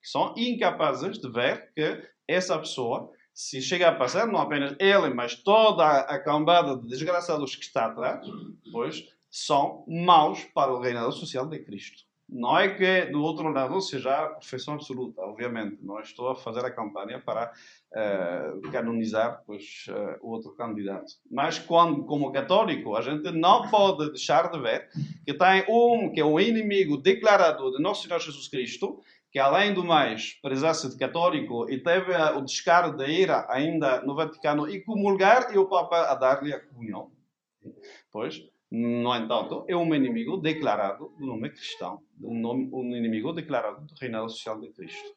são 0.02 0.34
incapazes 0.36 1.20
de 1.20 1.30
ver 1.30 1.72
que 1.76 2.04
essa 2.28 2.58
pessoa 2.58 3.12
se 3.34 3.62
chega 3.62 3.88
a 3.88 3.96
passar, 3.96 4.28
não 4.28 4.40
apenas 4.40 4.76
ele, 4.80 5.14
mas 5.14 5.36
toda 5.36 5.86
a 5.86 6.20
cambada 6.20 6.76
de 6.76 6.88
desgraçados 6.88 7.56
que 7.56 7.64
está 7.64 7.86
atrás, 7.86 8.28
pois 8.72 9.08
são 9.32 9.86
maus 9.88 10.44
para 10.44 10.74
o 10.74 10.80
reinado 10.80 11.12
social 11.14 11.48
de 11.48 11.58
Cristo. 11.60 12.04
Não 12.32 12.58
é 12.58 12.70
que 12.70 13.12
do 13.12 13.22
outro 13.22 13.50
lado 13.50 13.82
seja 13.82 14.10
a 14.14 14.28
perfeição 14.30 14.76
absoluta, 14.76 15.22
obviamente. 15.22 15.80
Não 15.82 16.00
estou 16.00 16.30
a 16.30 16.36
fazer 16.36 16.64
a 16.64 16.72
campanha 16.72 17.20
para 17.20 17.52
uh, 17.92 18.72
canonizar 18.72 19.44
pois, 19.46 19.86
uh, 19.90 20.18
outro 20.22 20.56
candidato. 20.56 21.12
Mas, 21.30 21.60
quando, 21.60 22.06
como 22.06 22.32
católico, 22.32 22.96
a 22.96 23.02
gente 23.02 23.30
não 23.32 23.70
pode 23.70 24.12
deixar 24.12 24.50
de 24.50 24.58
ver 24.62 24.88
que 25.26 25.34
tem 25.34 25.66
um 25.68 26.10
que 26.14 26.22
é 26.22 26.24
o 26.24 26.40
inimigo 26.40 26.96
declarado 26.96 27.70
de 27.72 27.84
Nosso 27.84 28.08
Senhor 28.08 28.20
Jesus 28.22 28.48
Cristo, 28.48 29.02
que 29.30 29.38
além 29.38 29.74
do 29.74 29.84
mais 29.84 30.34
prezasse 30.42 30.90
de 30.90 30.98
católico 30.98 31.70
e 31.70 31.84
teve 31.84 32.14
o 32.38 32.42
descaro 32.42 32.96
de 32.96 33.06
ir 33.08 33.30
ainda 33.50 34.02
no 34.04 34.16
Vaticano 34.16 34.70
e 34.70 34.82
comulgar 34.82 35.54
e 35.54 35.58
o 35.58 35.68
Papa 35.68 36.04
a 36.04 36.16
dar-lhe 36.16 36.54
a 36.54 36.60
comunhão. 36.60 37.12
Pois, 38.12 38.42
no 38.72 39.14
entanto, 39.14 39.66
é 39.68 39.76
um 39.76 39.94
inimigo 39.94 40.38
declarado 40.38 41.14
do 41.20 41.26
nome 41.26 41.50
cristão, 41.50 42.02
um, 42.24 42.40
nome, 42.40 42.70
um 42.72 42.96
inimigo 42.96 43.34
declarado 43.34 43.86
do 43.86 43.94
reinado 43.96 44.30
social 44.30 44.62
de 44.62 44.70
Cristo. 44.70 45.14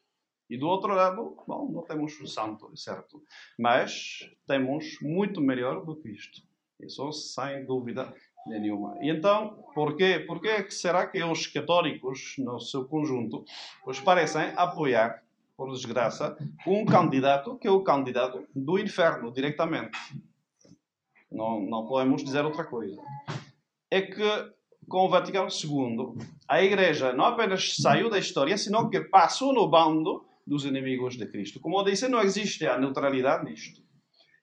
E 0.49 0.57
do 0.57 0.67
outro 0.67 0.93
lado, 0.93 1.37
bom, 1.47 1.71
não 1.71 1.81
temos 1.83 2.19
o 2.19 2.27
santo, 2.27 2.69
é 2.73 2.75
certo, 2.75 3.23
mas 3.57 4.29
temos 4.45 4.99
muito 5.01 5.39
melhor 5.39 5.85
do 5.85 5.95
que 5.95 6.09
isto. 6.09 6.41
Isso 6.81 7.09
sem 7.13 7.65
dúvida 7.65 8.13
nenhuma. 8.45 8.97
E 9.01 9.09
então, 9.09 9.63
por 9.73 9.95
quê? 9.95 10.19
Por 10.27 10.41
que 10.41 10.69
será 10.69 11.07
que 11.07 11.23
os 11.23 11.47
católicos, 11.47 12.35
no 12.37 12.59
seu 12.59 12.83
conjunto, 12.85 13.45
os 13.87 14.01
parecem 14.01 14.51
apoiar, 14.57 15.23
por 15.55 15.71
desgraça, 15.71 16.37
um 16.67 16.85
candidato 16.85 17.57
que 17.57 17.69
é 17.69 17.71
o 17.71 17.81
candidato 17.81 18.45
do 18.53 18.77
inferno, 18.77 19.31
diretamente? 19.31 19.97
Não, 21.31 21.61
não 21.61 21.87
podemos 21.87 22.21
dizer 22.21 22.43
outra 22.43 22.65
coisa 22.65 23.01
é 23.91 24.01
que 24.01 24.55
com 24.87 25.05
o 25.05 25.09
Vaticano 25.09 25.47
II, 25.49 26.25
a 26.47 26.61
Igreja 26.61 27.11
não 27.11 27.25
apenas 27.25 27.75
saiu 27.75 28.09
da 28.09 28.19
história, 28.19 28.57
senão 28.57 28.89
que 28.89 29.01
passou 29.01 29.53
no 29.53 29.67
bando 29.67 30.23
dos 30.45 30.63
inimigos 30.63 31.17
de 31.17 31.25
Cristo. 31.25 31.59
Como 31.59 31.79
eu 31.79 31.83
disse, 31.83 32.07
não 32.07 32.21
existe 32.21 32.67
a 32.67 32.77
neutralidade 32.77 33.45
nisto. 33.45 33.81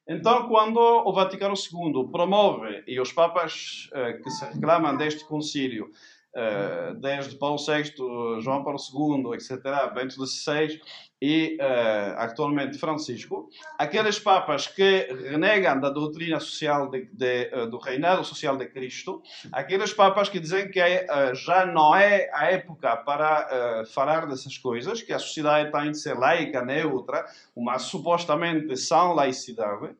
Então, 0.06 0.48
quando 0.48 0.78
o 0.78 1.12
Vaticano 1.12 1.54
II 1.54 2.08
promove, 2.10 2.82
e 2.88 3.00
os 3.00 3.12
papas 3.12 3.88
eh, 3.92 4.14
que 4.14 4.30
se 4.30 4.44
reclamam 4.46 4.96
deste 4.96 5.24
concílio, 5.24 5.92
eh, 6.34 6.94
desde 6.98 7.36
Paulo 7.36 7.58
VI, 7.58 7.92
João 8.40 8.64
Paulo 8.64 8.78
II, 8.78 9.34
etc., 9.34 9.92
Bento 9.94 10.14
XVI 10.26 10.80
e 11.20 11.56
uh, 11.60 12.18
atualmente 12.18 12.76
Francisco, 12.78 13.48
aqueles 13.78 14.18
papas 14.18 14.66
que 14.66 15.06
renegam 15.30 15.78
da 15.78 15.88
doutrina 15.88 16.40
social 16.40 16.90
de, 16.90 17.04
de, 17.12 17.48
uh, 17.54 17.70
do 17.70 17.78
reinado 17.78 18.24
social 18.24 18.56
de 18.56 18.66
Cristo, 18.66 19.22
aqueles 19.52 19.92
papas 19.92 20.28
que 20.28 20.40
dizem 20.40 20.68
que 20.68 20.80
uh, 20.80 21.32
já 21.32 21.64
não 21.64 21.94
é 21.94 22.28
a 22.32 22.46
época 22.46 22.96
para 22.96 23.84
falar 23.94 24.26
dessas 24.26 24.58
coisas, 24.58 25.00
que 25.00 25.12
a 25.12 25.18
sociedade 25.20 25.70
tem 25.70 25.92
de 25.92 25.98
ser 26.00 26.14
laica, 26.18 26.64
neutra, 26.64 27.24
uma 27.54 27.78
supostamente 27.78 28.76
sã 28.76 29.12
laicidade, 29.12 29.94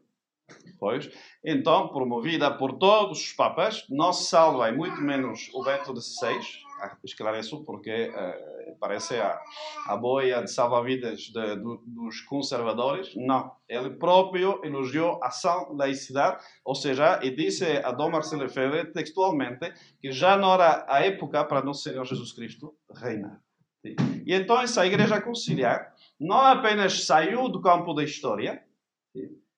pois, 0.78 1.10
então, 1.44 1.88
promovida 1.88 2.50
por 2.50 2.78
todos 2.78 3.20
os 3.20 3.32
papas, 3.32 3.86
não 3.88 4.12
se 4.12 4.24
salva, 4.24 4.68
e 4.68 4.72
muito 4.72 5.00
menos 5.00 5.50
o 5.54 5.62
Bento 5.62 5.98
XVI, 5.98 6.40
ah, 6.82 6.96
esclareço 7.04 7.64
porque 7.64 8.10
uh, 8.10 8.76
parece 8.80 9.14
a, 9.14 9.40
a 9.86 9.96
boia 9.96 10.42
de 10.42 10.50
salva-vidas 10.50 11.30
do, 11.30 11.80
dos 11.86 12.20
conservadores. 12.22 13.14
Não, 13.14 13.52
ele 13.68 13.90
próprio 13.90 14.60
elogiou 14.64 15.22
a 15.22 15.30
sã 15.30 15.66
laicidade, 15.70 16.42
ou 16.64 16.74
seja, 16.74 17.20
e 17.22 17.30
disse 17.30 17.64
a 17.84 17.92
Dom 17.92 18.10
Marcelo 18.10 18.42
Lefebvre 18.42 18.92
textualmente 18.92 19.72
que 20.00 20.10
já 20.10 20.36
não 20.36 20.54
era 20.54 20.84
a 20.88 21.04
época 21.06 21.44
para 21.44 21.62
nosso 21.62 21.84
Senhor 21.84 22.04
Jesus 22.04 22.32
Cristo 22.32 22.74
reinar. 22.92 23.40
E 23.84 24.34
então 24.34 24.60
essa 24.60 24.84
igreja 24.84 25.20
conciliar 25.20 25.92
não 26.18 26.38
apenas 26.38 27.04
saiu 27.04 27.48
do 27.48 27.60
campo 27.60 27.94
da 27.94 28.02
história, 28.02 28.64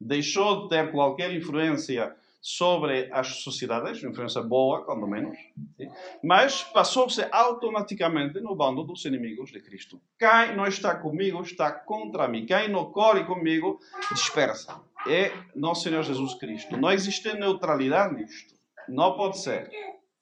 deixou 0.00 0.62
de 0.62 0.68
ter 0.68 0.90
qualquer 0.90 1.32
influência 1.34 2.14
sobre 2.40 3.08
as 3.10 3.36
sociedades, 3.36 4.04
influência 4.04 4.42
boa, 4.42 4.84
quando 4.84 5.06
menos, 5.06 5.34
sim? 5.78 5.88
mas 6.22 6.62
passou-se 6.62 7.26
automaticamente 7.32 8.38
no 8.38 8.54
bando 8.54 8.84
dos 8.84 9.02
inimigos 9.06 9.50
de 9.50 9.62
Cristo. 9.62 9.98
Quem 10.18 10.54
não 10.54 10.66
está 10.66 10.94
comigo 10.94 11.40
está 11.40 11.72
contra 11.72 12.28
mim. 12.28 12.44
Quem 12.44 12.68
não 12.68 12.92
corre 12.92 13.24
comigo 13.24 13.80
dispersa. 14.12 14.78
É 15.08 15.32
nosso 15.56 15.84
Senhor 15.84 16.02
Jesus 16.02 16.34
Cristo. 16.34 16.76
Não 16.76 16.92
existe 16.92 17.32
neutralidade 17.32 18.14
nisto. 18.14 18.54
Não 18.90 19.16
pode 19.16 19.38
ser. 19.38 19.70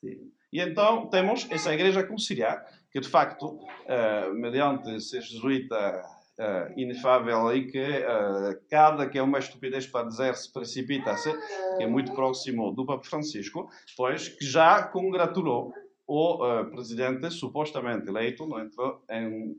Sim? 0.01 0.33
E 0.53 0.61
então 0.61 1.07
temos 1.09 1.51
essa 1.51 1.73
igreja 1.73 2.05
conciliar, 2.05 2.65
que 2.93 3.01
de 3.01 3.09
facto, 3.09 3.47
uh, 3.47 4.35
mediante 4.35 5.01
ser 5.01 5.23
jesuíta 5.23 6.05
uh, 6.39 6.73
inefável 6.79 7.49
aí 7.49 7.67
que 7.67 7.81
uh, 7.81 8.61
cada 8.71 9.09
que 9.09 9.19
é 9.19 9.23
uma 9.23 9.39
estupidez 9.39 9.87
para 9.87 10.07
dizer 10.07 10.35
se 10.35 10.53
precipita-se, 10.53 11.33
que 11.77 11.83
é 11.83 11.87
muito 11.87 12.13
próximo 12.13 12.73
do 12.73 12.87
Papa 12.87 13.05
Francisco, 13.05 13.69
pois 13.97 14.29
que 14.29 14.45
já 14.45 14.83
congratulou 14.83 15.73
o 16.07 16.45
uh, 16.45 16.71
presidente 16.71 17.31
supostamente 17.31 18.09
eleito, 18.09 18.47
não 18.47 18.61
entrou 18.61 19.03
em, 19.09 19.57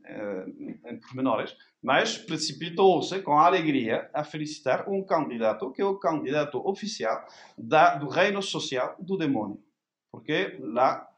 em 0.85 0.99
pormenores, 0.99 1.55
mas 1.81 2.17
precipitou-se 2.17 3.21
com 3.21 3.37
alegria 3.37 4.09
a 4.13 4.23
felicitar 4.23 4.87
um 4.89 5.03
candidato 5.03 5.71
que 5.71 5.81
é 5.81 5.85
o 5.85 5.97
candidato 5.97 6.57
oficial 6.67 7.25
da, 7.57 7.95
do 7.95 8.07
reino 8.07 8.41
social 8.41 8.95
do 8.99 9.17
demônio. 9.17 9.59
Porque 10.11 10.59
lá 10.59 11.09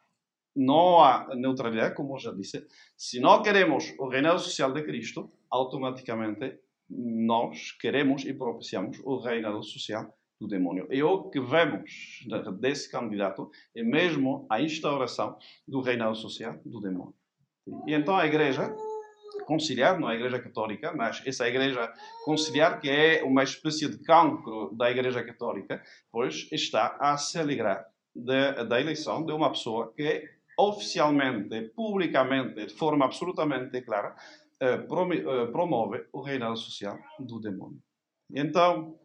não 0.55 1.03
há 1.03 1.35
neutralidade, 1.35 1.95
como 1.95 2.17
já 2.17 2.31
disse. 2.31 2.65
Se 2.95 3.19
não 3.19 3.43
queremos 3.43 3.93
o 3.99 4.07
reinado 4.07 4.39
social 4.39 4.71
de 4.71 4.81
Cristo, 4.83 5.29
automaticamente 5.55 6.59
nós 6.89 7.71
queremos 7.71 8.25
e 8.25 8.33
propiciamos 8.33 8.99
o 9.03 9.17
reinado 9.17 9.63
social 9.63 10.13
do 10.39 10.47
demônio. 10.47 10.87
E 10.91 11.01
o 11.01 11.29
que 11.29 11.39
vemos 11.39 12.25
desse 12.59 12.91
candidato 12.91 13.49
é 13.75 13.83
mesmo 13.83 14.45
a 14.49 14.61
instauração 14.61 15.37
do 15.67 15.81
reinado 15.81 16.15
social 16.15 16.59
do 16.65 16.79
demônio. 16.81 17.15
E 17.87 17.93
então 17.93 18.15
a 18.15 18.27
igreja 18.27 18.75
conciliar, 19.45 19.99
não 19.99 20.09
é 20.09 20.13
a 20.13 20.15
Igreja 20.15 20.39
Católica, 20.39 20.93
mas 20.93 21.21
essa 21.25 21.47
Igreja 21.47 21.91
conciliar, 22.23 22.79
que 22.79 22.89
é 22.89 23.23
uma 23.23 23.43
espécie 23.43 23.87
de 23.89 23.97
cancro 23.99 24.73
da 24.75 24.89
Igreja 24.89 25.23
Católica, 25.23 25.83
pois 26.11 26.47
está 26.51 26.97
a 26.99 27.17
se 27.17 27.37
alegrar 27.37 27.85
da, 28.15 28.63
da 28.63 28.81
eleição 28.81 29.25
de 29.25 29.31
uma 29.31 29.51
pessoa 29.51 29.93
que 29.93 30.23
oficialmente, 30.57 31.69
publicamente, 31.75 32.65
de 32.65 32.73
forma 32.73 33.05
absolutamente 33.05 33.81
clara, 33.81 34.15
promove 35.51 36.05
o 36.13 36.21
reinado 36.21 36.57
social 36.57 36.97
do 37.19 37.39
demônio. 37.39 37.81
Então, 38.33 38.97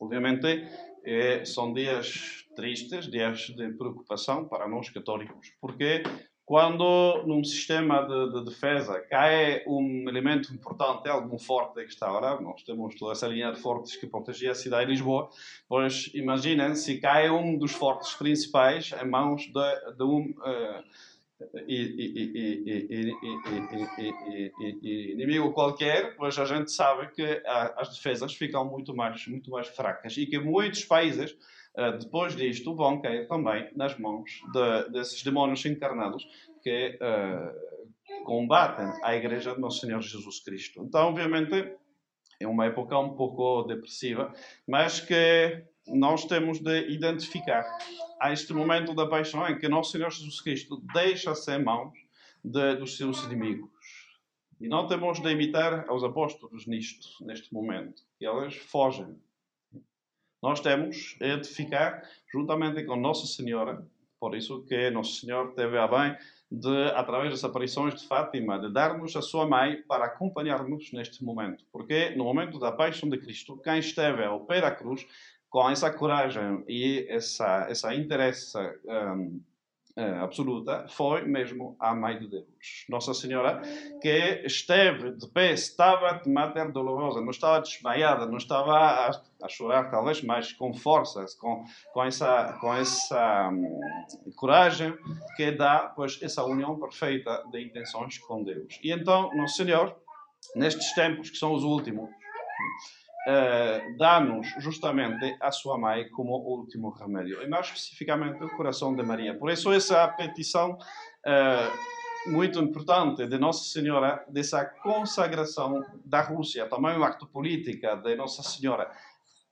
obviamente, 0.00 0.66
eh, 1.04 1.44
são 1.44 1.72
dias 1.72 2.44
tristes, 2.56 3.10
dias 3.10 3.40
de 3.48 3.72
preocupação 3.72 4.48
para 4.48 4.68
nós 4.68 4.90
católicos, 4.90 5.52
porque 5.60 6.02
quando 6.44 7.24
num 7.26 7.44
sistema 7.44 8.02
de, 8.02 8.32
de, 8.32 8.44
defesa 8.46 8.98
cai 9.00 9.62
um 9.66 10.08
elemento 10.08 10.52
importante, 10.52 11.06
algum 11.06 11.38
forte 11.38 11.74
que 11.84 11.92
está 11.92 12.08
agora, 12.08 12.40
nós 12.40 12.62
temos 12.62 12.94
toda 12.94 13.12
essa 13.12 13.28
linha 13.28 13.52
de 13.52 13.60
fortes 13.60 13.96
que 13.96 14.06
protegia 14.06 14.52
a 14.52 14.54
cidade 14.54 14.86
de 14.86 14.92
Lisboa, 14.92 15.28
pois 15.68 16.10
imaginem 16.14 16.74
se 16.74 16.98
cai 17.00 17.28
um 17.28 17.58
dos 17.58 17.72
fortes 17.72 18.14
principais 18.14 18.92
em 18.92 19.06
mãos 19.06 19.42
de, 19.42 19.94
de 19.94 20.02
um 20.02 20.30
uh, 20.38 20.84
inimigo 24.82 25.52
qualquer, 25.52 26.16
pois 26.16 26.38
a 26.38 26.44
gente 26.44 26.72
sabe 26.72 27.12
que 27.12 27.42
as 27.76 27.94
defesas 27.94 28.34
ficam 28.34 28.64
muito 28.64 28.94
mais, 28.94 29.26
muito 29.26 29.50
mais 29.50 29.68
fracas 29.68 30.16
e 30.16 30.26
que 30.26 30.38
muitos 30.38 30.84
países 30.84 31.36
eh, 31.78 31.92
depois 31.92 32.34
disto, 32.34 32.74
vão 32.74 33.00
cair 33.00 33.28
também 33.28 33.70
nas 33.76 33.96
mãos 33.96 34.40
de, 34.52 34.90
desses 34.90 35.22
demónios 35.22 35.64
encarnados 35.64 36.26
que 36.60 36.98
uh, 37.00 38.24
combatem 38.24 38.90
a 39.04 39.14
Igreja 39.14 39.54
de 39.54 39.60
Nosso 39.60 39.86
Senhor 39.86 40.02
Jesus 40.02 40.40
Cristo. 40.40 40.82
Então, 40.82 41.06
obviamente, 41.06 41.72
é 42.40 42.48
uma 42.48 42.66
época 42.66 42.98
um 42.98 43.14
pouco 43.14 43.62
depressiva, 43.62 44.32
mas 44.66 44.98
que 44.98 45.62
nós 45.90 46.24
temos 46.24 46.60
de 46.60 46.88
identificar 46.88 47.66
a 48.20 48.32
este 48.32 48.52
momento 48.52 48.94
da 48.94 49.06
paixão 49.06 49.48
em 49.48 49.58
que 49.58 49.68
Nosso 49.68 49.92
Senhor 49.92 50.10
Jesus 50.10 50.40
Cristo 50.40 50.82
deixa-se 50.92 51.54
em 51.54 51.62
mãos 51.62 51.92
de, 52.44 52.76
dos 52.76 52.96
seus 52.96 53.24
inimigos. 53.24 53.70
E 54.60 54.68
não 54.68 54.86
temos 54.86 55.20
de 55.20 55.30
imitar 55.30 55.90
os 55.92 56.02
apóstolos 56.02 56.66
nisto, 56.66 57.08
neste 57.20 57.52
momento. 57.54 58.02
Eles 58.20 58.56
fogem 58.56 59.16
nós 60.42 60.60
temos 60.60 61.16
de 61.18 61.48
ficar 61.48 62.02
juntamente 62.32 62.84
com 62.84 62.94
Nossa 62.96 63.26
Senhora, 63.26 63.84
por 64.20 64.36
isso 64.36 64.64
que 64.66 64.90
Nosso 64.90 65.20
Senhor 65.20 65.52
teve 65.54 65.76
a 65.76 65.88
bem 65.88 66.16
de, 66.50 66.90
através 66.94 67.30
das 67.30 67.44
aparições 67.44 67.94
de 67.94 68.06
Fátima, 68.06 68.58
de 68.58 68.72
dar-nos 68.72 69.16
a 69.16 69.22
sua 69.22 69.46
mãe 69.46 69.82
para 69.82 70.04
acompanhar-nos 70.04 70.92
neste 70.92 71.24
momento. 71.24 71.64
Porque 71.72 72.10
no 72.10 72.24
momento 72.24 72.58
da 72.58 72.70
paixão 72.70 73.08
de 73.08 73.18
Cristo, 73.18 73.58
quem 73.58 73.78
esteve 73.80 74.24
ao 74.24 74.46
pé 74.46 74.60
da 74.60 74.70
cruz, 74.70 75.06
com 75.50 75.68
essa 75.70 75.90
coragem 75.90 76.64
e 76.68 77.06
essa, 77.08 77.66
essa 77.68 77.94
interesse 77.94 78.58
um, 78.84 79.40
uh, 79.98 80.22
absoluta 80.22 80.86
foi 80.88 81.22
mesmo 81.22 81.76
a 81.80 81.94
Mãe 81.94 82.18
de 82.18 82.28
Deus. 82.28 82.46
Nossa 82.88 83.12
Senhora, 83.12 83.60
que 84.00 84.42
esteve 84.44 85.12
de 85.12 85.26
pé, 85.28 85.52
estava 85.52 86.20
de 86.22 86.30
mater 86.30 86.70
dolorosa, 86.70 87.20
não 87.20 87.30
estava 87.30 87.60
desmaiada, 87.60 88.26
não 88.26 88.36
estava 88.36 88.72
a, 88.72 89.10
a 89.42 89.48
chorar, 89.48 89.90
talvez, 89.90 90.22
mas 90.22 90.52
com 90.52 90.72
força, 90.72 91.24
com, 91.40 91.64
com 91.92 92.04
essa, 92.04 92.56
com 92.60 92.74
essa 92.74 93.50
um, 93.50 94.32
coragem 94.36 94.96
que 95.36 95.50
dá, 95.50 95.92
pois, 95.94 96.20
essa 96.22 96.44
união 96.44 96.78
perfeita 96.78 97.44
de 97.50 97.62
intenções 97.62 98.18
com 98.18 98.42
Deus. 98.44 98.78
E 98.82 98.92
então, 98.92 99.34
Nosso 99.34 99.56
Senhor, 99.56 99.96
nestes 100.54 100.92
tempos 100.94 101.30
que 101.30 101.36
são 101.36 101.52
os 101.52 101.64
últimos, 101.64 102.10
uh, 103.28 103.96
dá-nos 103.98 104.46
justamente 104.58 105.36
a 105.40 105.50
sua 105.50 105.76
mãe 105.76 106.08
como 106.10 106.32
último 106.36 106.90
remédio, 106.90 107.42
e 107.42 107.48
mais 107.48 107.66
especificamente 107.66 108.42
o 108.42 108.56
coração 108.56 108.96
de 108.96 109.02
Maria. 109.02 109.38
Por 109.38 109.50
isso, 109.50 109.70
essa 109.70 110.08
petição 110.08 110.72
uh, 110.72 112.30
muito 112.30 112.58
importante 112.58 113.26
de 113.26 113.38
Nossa 113.38 113.64
Senhora, 113.64 114.24
dessa 114.28 114.64
consagração 114.64 115.84
da 116.04 116.22
Rússia, 116.22 116.66
também 116.66 116.98
um 116.98 117.04
acto 117.04 117.26
político 117.26 117.96
de 118.02 118.16
Nossa 118.16 118.42
Senhora, 118.42 118.90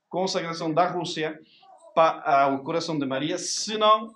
consagração 0.09 0.73
da 0.73 0.89
Rússia 0.89 1.39
para 1.95 2.49
o 2.49 2.62
coração 2.62 2.99
de 2.99 3.07
Maria, 3.07 3.39
senão 3.39 4.12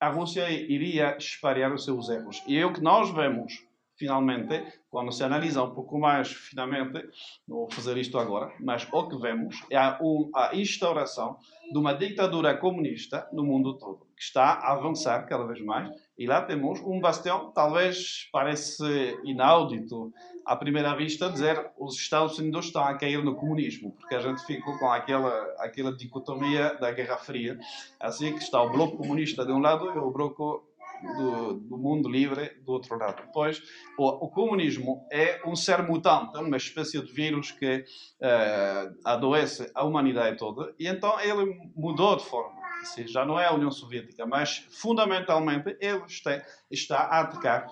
a 0.00 0.08
Rússia 0.08 0.50
iria 0.50 1.16
espalhar 1.16 1.72
os 1.72 1.84
seus 1.84 2.08
erros. 2.08 2.42
E 2.46 2.56
é 2.58 2.64
o 2.64 2.72
que 2.72 2.80
nós 2.80 3.10
vemos 3.10 3.64
finalmente, 4.00 4.64
quando 4.88 5.12
se 5.12 5.22
analisa 5.22 5.62
um 5.62 5.74
pouco 5.74 5.98
mais 5.98 6.32
finamente, 6.32 7.06
não 7.46 7.58
vou 7.58 7.70
fazer 7.70 7.98
isto 7.98 8.18
agora, 8.18 8.50
mas 8.58 8.88
o 8.90 9.08
que 9.08 9.16
vemos 9.18 9.62
é 9.70 9.76
a, 9.76 9.98
a 10.34 10.50
instauração 10.54 11.36
de 11.70 11.78
uma 11.78 11.92
ditadura 11.92 12.56
comunista 12.56 13.28
no 13.30 13.44
mundo 13.44 13.76
todo, 13.78 14.06
que 14.16 14.22
está 14.22 14.54
a 14.54 14.72
avançar 14.72 15.26
cada 15.26 15.44
vez 15.44 15.62
mais, 15.62 15.90
e 16.18 16.26
lá 16.26 16.40
temos 16.40 16.80
um 16.80 16.98
bastião, 16.98 17.52
talvez 17.52 18.26
parece 18.32 19.18
inaudito 19.22 20.10
à 20.46 20.56
primeira 20.56 20.96
vista 20.96 21.30
dizer 21.30 21.70
os 21.78 21.94
Estados 21.96 22.38
Unidos 22.38 22.66
estão 22.66 22.82
a 22.82 22.96
cair 22.96 23.22
no 23.22 23.36
comunismo, 23.36 23.92
porque 24.00 24.14
a 24.14 24.20
gente 24.20 24.44
ficou 24.46 24.78
com 24.78 24.90
aquela, 24.90 25.30
aquela 25.58 25.94
dicotomia 25.94 26.74
da 26.80 26.90
Guerra 26.90 27.18
Fria, 27.18 27.58
assim 28.00 28.32
que 28.32 28.42
está 28.42 28.62
o 28.62 28.70
bloco 28.70 28.96
comunista 28.96 29.44
de 29.44 29.52
um 29.52 29.58
lado 29.58 29.92
e 29.94 29.98
o 29.98 30.10
bloco 30.10 30.69
do, 31.02 31.54
do, 31.54 31.78
mundo 31.78 32.08
livre 32.08 32.50
do 32.64 32.72
outro 32.72 32.96
lado. 32.98 33.22
Pois 33.32 33.62
o, 33.98 34.26
o, 34.26 34.28
comunismo 34.28 35.06
é 35.10 35.40
um 35.46 35.56
ser 35.56 35.82
mutante, 35.82 36.38
uma 36.38 36.56
espécie 36.56 37.00
de 37.00 37.12
vírus 37.12 37.50
que 37.52 37.84
uh, 38.20 38.98
adoece 39.04 39.70
a 39.74 39.84
humanidade 39.84 40.36
toda, 40.36 40.74
e 40.78 40.86
então 40.86 41.18
ele 41.20 41.70
mudou 41.74 42.16
de 42.16 42.24
forma. 42.24 42.60
Assim, 42.80 43.06
já 43.06 43.26
não 43.26 43.38
é 43.38 43.46
a 43.46 43.52
União 43.52 43.70
Soviética, 43.70 44.24
mas 44.24 44.66
fundamentalmente 44.70 45.76
ele 45.80 46.02
está, 46.06 46.42
está 46.70 46.98
a 47.00 47.20
atacar 47.20 47.66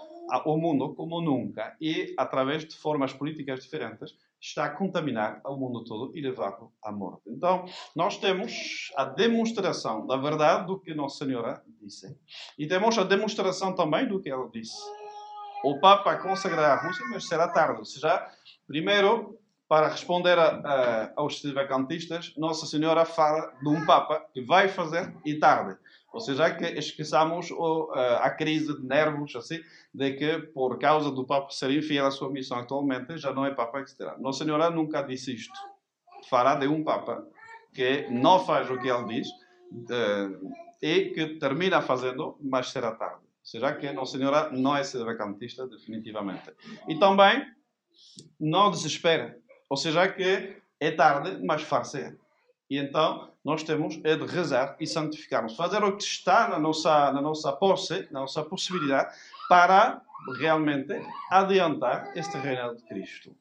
o 0.45 0.59
mundo 0.59 0.95
como 0.95 1.21
nunca 1.21 1.75
e 1.81 2.15
através 2.19 2.67
de 2.67 2.77
formas 2.77 3.13
políticas 3.13 3.61
diferentes 3.61 4.15
está 4.41 4.67
a 4.67 4.71
contaminar 4.71 5.41
o 5.45 5.57
mundo 5.57 5.83
todo 5.83 6.17
e 6.17 6.21
levá-lo 6.21 6.73
à 6.83 6.93
morte. 6.93 7.23
Então, 7.27 7.65
nós 7.97 8.19
temos 8.19 8.93
a 8.97 9.05
demonstração 9.05 10.07
da 10.07 10.17
verdade 10.17 10.67
do 10.67 10.79
que 10.79 10.95
Nossa 10.95 11.25
Senhora 11.25 11.63
disse. 11.83 12.17
E 12.59 12.67
temos 12.67 12.97
a 12.99 13.05
demonstração 13.05 13.75
também 13.75 14.07
do 14.07 14.21
que 14.21 14.31
ela 14.31 14.49
disse. 14.53 14.79
O 15.65 15.81
Papa 15.81 16.17
consagrará 16.17 16.75
a 16.75 16.87
Rússia, 16.87 17.05
mas 17.11 17.27
será 17.27 17.49
tarde. 17.49 17.79
Ou 17.79 17.85
seja, 17.85 18.27
primeiro, 18.67 19.39
para 19.69 19.89
responder 19.89 20.39
a, 20.39 20.49
a, 20.49 21.13
aos 21.17 21.43
vacantistas, 21.53 22.33
Nossa 22.37 22.67
Senhora 22.67 23.05
fala 23.05 23.53
de 23.61 23.69
um 23.69 23.85
Papa 23.85 24.25
que 24.33 24.41
vai 24.41 24.69
fazer 24.69 25.15
e 25.25 25.35
tarde. 25.39 25.77
Ou 26.13 26.21
seja, 26.21 26.51
que 26.55 26.65
esqueçamos 26.65 27.51
o, 27.51 27.93
a 27.93 28.31
crise 28.31 28.81
de 28.81 28.87
nervos, 28.87 29.37
assim, 29.37 29.61
de 29.93 30.13
que 30.15 30.39
por 30.55 30.79
causa 30.79 31.11
do 31.11 31.27
Papa 31.27 31.51
ser 31.51 31.71
infiel 31.71 32.07
à 32.07 32.11
sua 32.11 32.31
missão 32.31 32.59
atualmente, 32.59 33.19
já 33.19 33.33
não 33.33 33.45
é 33.45 33.55
Papa 33.55 33.85
será. 33.87 34.17
Nossa 34.19 34.45
Senhora 34.45 34.71
nunca 34.71 35.03
disse 35.03 35.35
isto. 35.35 35.59
Fará 36.31 36.55
de 36.55 36.67
um 36.67 36.83
Papa 36.83 37.27
que 37.75 38.09
não 38.11 38.45
faz 38.45 38.71
o 38.71 38.79
que 38.79 38.89
ele 38.89 39.05
diz 39.05 39.29
uh, 39.29 40.51
e 40.81 41.11
que 41.11 41.39
termina 41.39 41.83
fazendo, 41.83 42.39
mas 42.41 42.71
será 42.71 42.93
tarde. 42.93 43.23
Ou 43.23 43.51
seja, 43.51 43.73
que 43.75 43.91
Nossa 43.93 44.17
Senhora 44.17 44.51
não 44.51 44.77
é 44.77 44.85
sedevacantista, 44.85 45.67
definitivamente. 45.67 46.53
E 46.87 46.99
também 46.99 47.45
não 48.39 48.71
desespera. 48.71 49.39
Ou 49.69 49.77
seja, 49.77 50.09
que 50.09 50.57
é 50.81 50.91
tarde, 50.91 51.45
mas 51.45 51.63
far-se. 51.63 52.17
E 52.71 52.77
então 52.77 53.31
nós 53.45 53.63
temos 53.63 53.99
é 54.05 54.15
de 54.15 54.27
rezar 54.27 54.77
e 54.79 54.87
santificarmos, 54.87 55.57
fazer 55.57 55.83
o 55.83 55.97
que 55.97 56.03
está 56.03 56.49
na 56.49 56.59
nossa, 56.59 57.11
na 57.13 57.21
nossa 57.23 57.53
posse, 57.53 58.07
na 58.11 58.21
nossa 58.21 58.43
possibilidade, 58.45 59.15
para 59.49 60.03
realmente 60.39 60.93
adiantar 61.31 62.13
este 62.15 62.37
reinado 62.37 62.77
de 62.77 62.83
Cristo. 62.85 63.35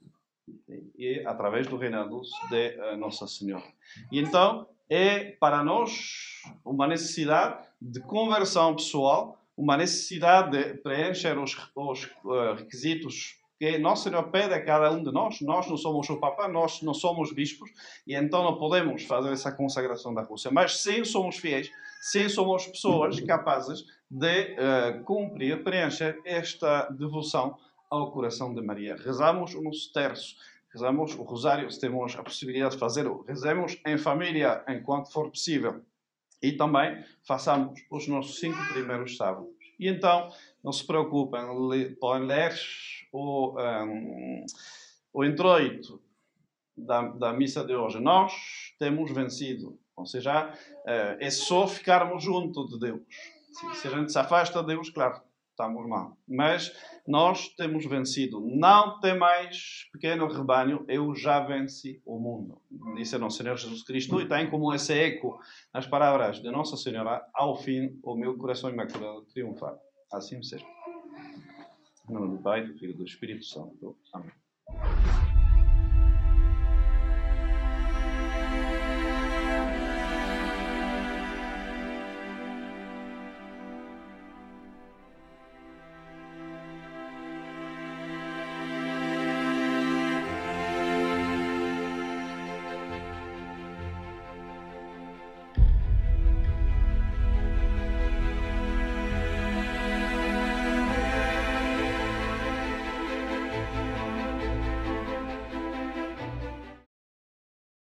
E 0.98 1.24
através 1.26 1.68
do 1.68 1.76
reinado 1.76 2.22
de 2.50 2.78
uh, 2.80 2.96
Nossa 2.96 3.28
Senhora. 3.28 3.66
E 4.12 4.20
então 4.20 4.68
é 4.90 5.32
para 5.32 5.64
nós 5.64 6.42
uma 6.64 6.88
necessidade 6.88 7.66
de 7.82 8.00
conversão 8.00 8.76
pessoal, 8.76 9.38
uma 9.56 9.76
necessidade 9.78 10.52
de 10.52 10.74
preencher 10.76 11.38
os, 11.38 11.56
os 11.76 12.06
uh, 12.24 12.54
requisitos 12.56 13.38
que 13.60 13.78
Nosso 13.80 14.04
Senhor 14.04 14.24
pede 14.30 14.54
a 14.54 14.64
cada 14.64 14.92
um 14.92 15.04
de 15.04 15.12
nós. 15.12 15.42
Nós 15.42 15.68
não 15.68 15.78
somos 15.78 16.08
o 16.10 16.18
Papa, 16.18 16.48
nós 16.48 16.82
não 16.84 16.94
somos 16.94 17.34
bispos, 17.34 17.70
e 18.06 18.16
então 18.16 18.44
não 18.44 18.58
podemos 18.58 19.04
fazer 19.04 19.32
essa 19.32 19.52
consagração 19.52 20.14
da 20.14 20.22
Rússia. 20.22 20.52
Mas 20.52 20.78
sim 20.80 21.04
somos 21.04 21.38
fiéis, 21.38 21.72
sim 22.00 22.30
somos 22.30 22.68
pessoas 22.68 23.20
capazes 23.26 23.84
de 24.10 24.56
uh, 24.56 25.04
cumprir, 25.04 25.64
preencher 25.64 26.22
esta 26.24 26.88
devoção 26.92 27.58
ao 27.90 28.12
coração 28.12 28.54
de 28.54 28.62
Maria. 28.62 28.96
Rezamos 28.96 29.56
o 29.56 29.62
nosso 29.62 29.92
terço, 29.92 30.36
rezamos 30.78 31.16
o 31.16 31.24
rosário, 31.24 31.70
se 31.72 31.80
temos 31.80 32.16
a 32.16 32.24
possibilidade 32.24 32.76
de 32.76 32.80
fazê-lo, 32.80 33.26
rezemos 33.28 33.82
em 33.84 33.98
família 33.98 34.64
enquanto 34.70 35.12
for 35.12 35.30
possível. 35.32 35.82
E 36.40 36.52
também 36.52 37.04
façamos 37.28 37.82
os 37.90 38.08
nossos 38.08 38.40
cinco 38.40 38.60
primeiros 38.72 39.18
sábados. 39.18 39.50
E 39.80 39.88
então, 39.88 40.32
não 40.64 40.72
se 40.72 40.86
preocupem, 40.86 41.42
podem 42.00 42.28
ler 42.28 42.54
o, 43.12 43.60
um, 43.60 44.46
o 45.14 45.26
introito 45.26 46.00
da, 46.78 47.02
da 47.08 47.34
missa 47.34 47.66
de 47.66 47.74
hoje. 47.74 48.00
Nós 48.00 48.32
temos 48.78 49.12
vencido. 49.12 49.80
Ou 49.96 50.06
seja, 50.06 50.54
eh, 50.86 51.18
é 51.20 51.30
só 51.32 51.68
ficarmos 51.68 52.24
junto 52.24 52.68
de 52.68 52.80
Deus. 52.80 53.02
Se 53.82 53.88
a 53.88 53.92
gente 53.92 54.12
se 54.12 54.20
afasta 54.20 54.62
de 54.62 54.68
Deus, 54.68 54.92
claro, 54.92 55.20
estamos 55.50 55.88
mal. 55.90 56.16
Mas 56.28 56.72
nós 57.08 57.48
temos 57.56 57.86
vencido. 57.86 58.42
Não 58.42 59.00
tem 59.00 59.18
mais 59.18 59.88
pequeno 59.94 60.28
rebanho, 60.28 60.84
eu 60.88 61.16
já 61.16 61.40
venci 61.40 62.02
o 62.06 62.20
mundo. 62.20 62.62
Disse 62.96 63.16
o 63.16 63.30
Senhor 63.30 63.58
Jesus 63.58 63.84
Cristo 63.84 64.20
e 64.20 64.28
tem 64.28 64.50
como 64.50 64.74
esse 64.74 64.94
eco 64.94 65.40
nas 65.74 65.88
palavras 65.88 66.42
de 66.42 66.52
Nossa 66.52 66.76
Senhora, 66.76 67.26
ao 67.34 67.56
fim 67.56 67.98
o 68.04 68.16
meu 68.16 68.38
coração 68.38 68.70
imaculado 68.70 69.26
triunfar. 69.34 69.76
Assim 70.12 70.44
seja. 70.44 70.66
Em 72.10 72.14
nome 72.14 72.38
do 72.38 72.44
Pai, 72.44 72.66
do 72.66 72.74
Filho 72.78 72.92
e 72.92 72.98
do 72.98 73.04
Espírito 73.04 73.46
Santo. 73.46 73.98
Amém. 74.14 74.32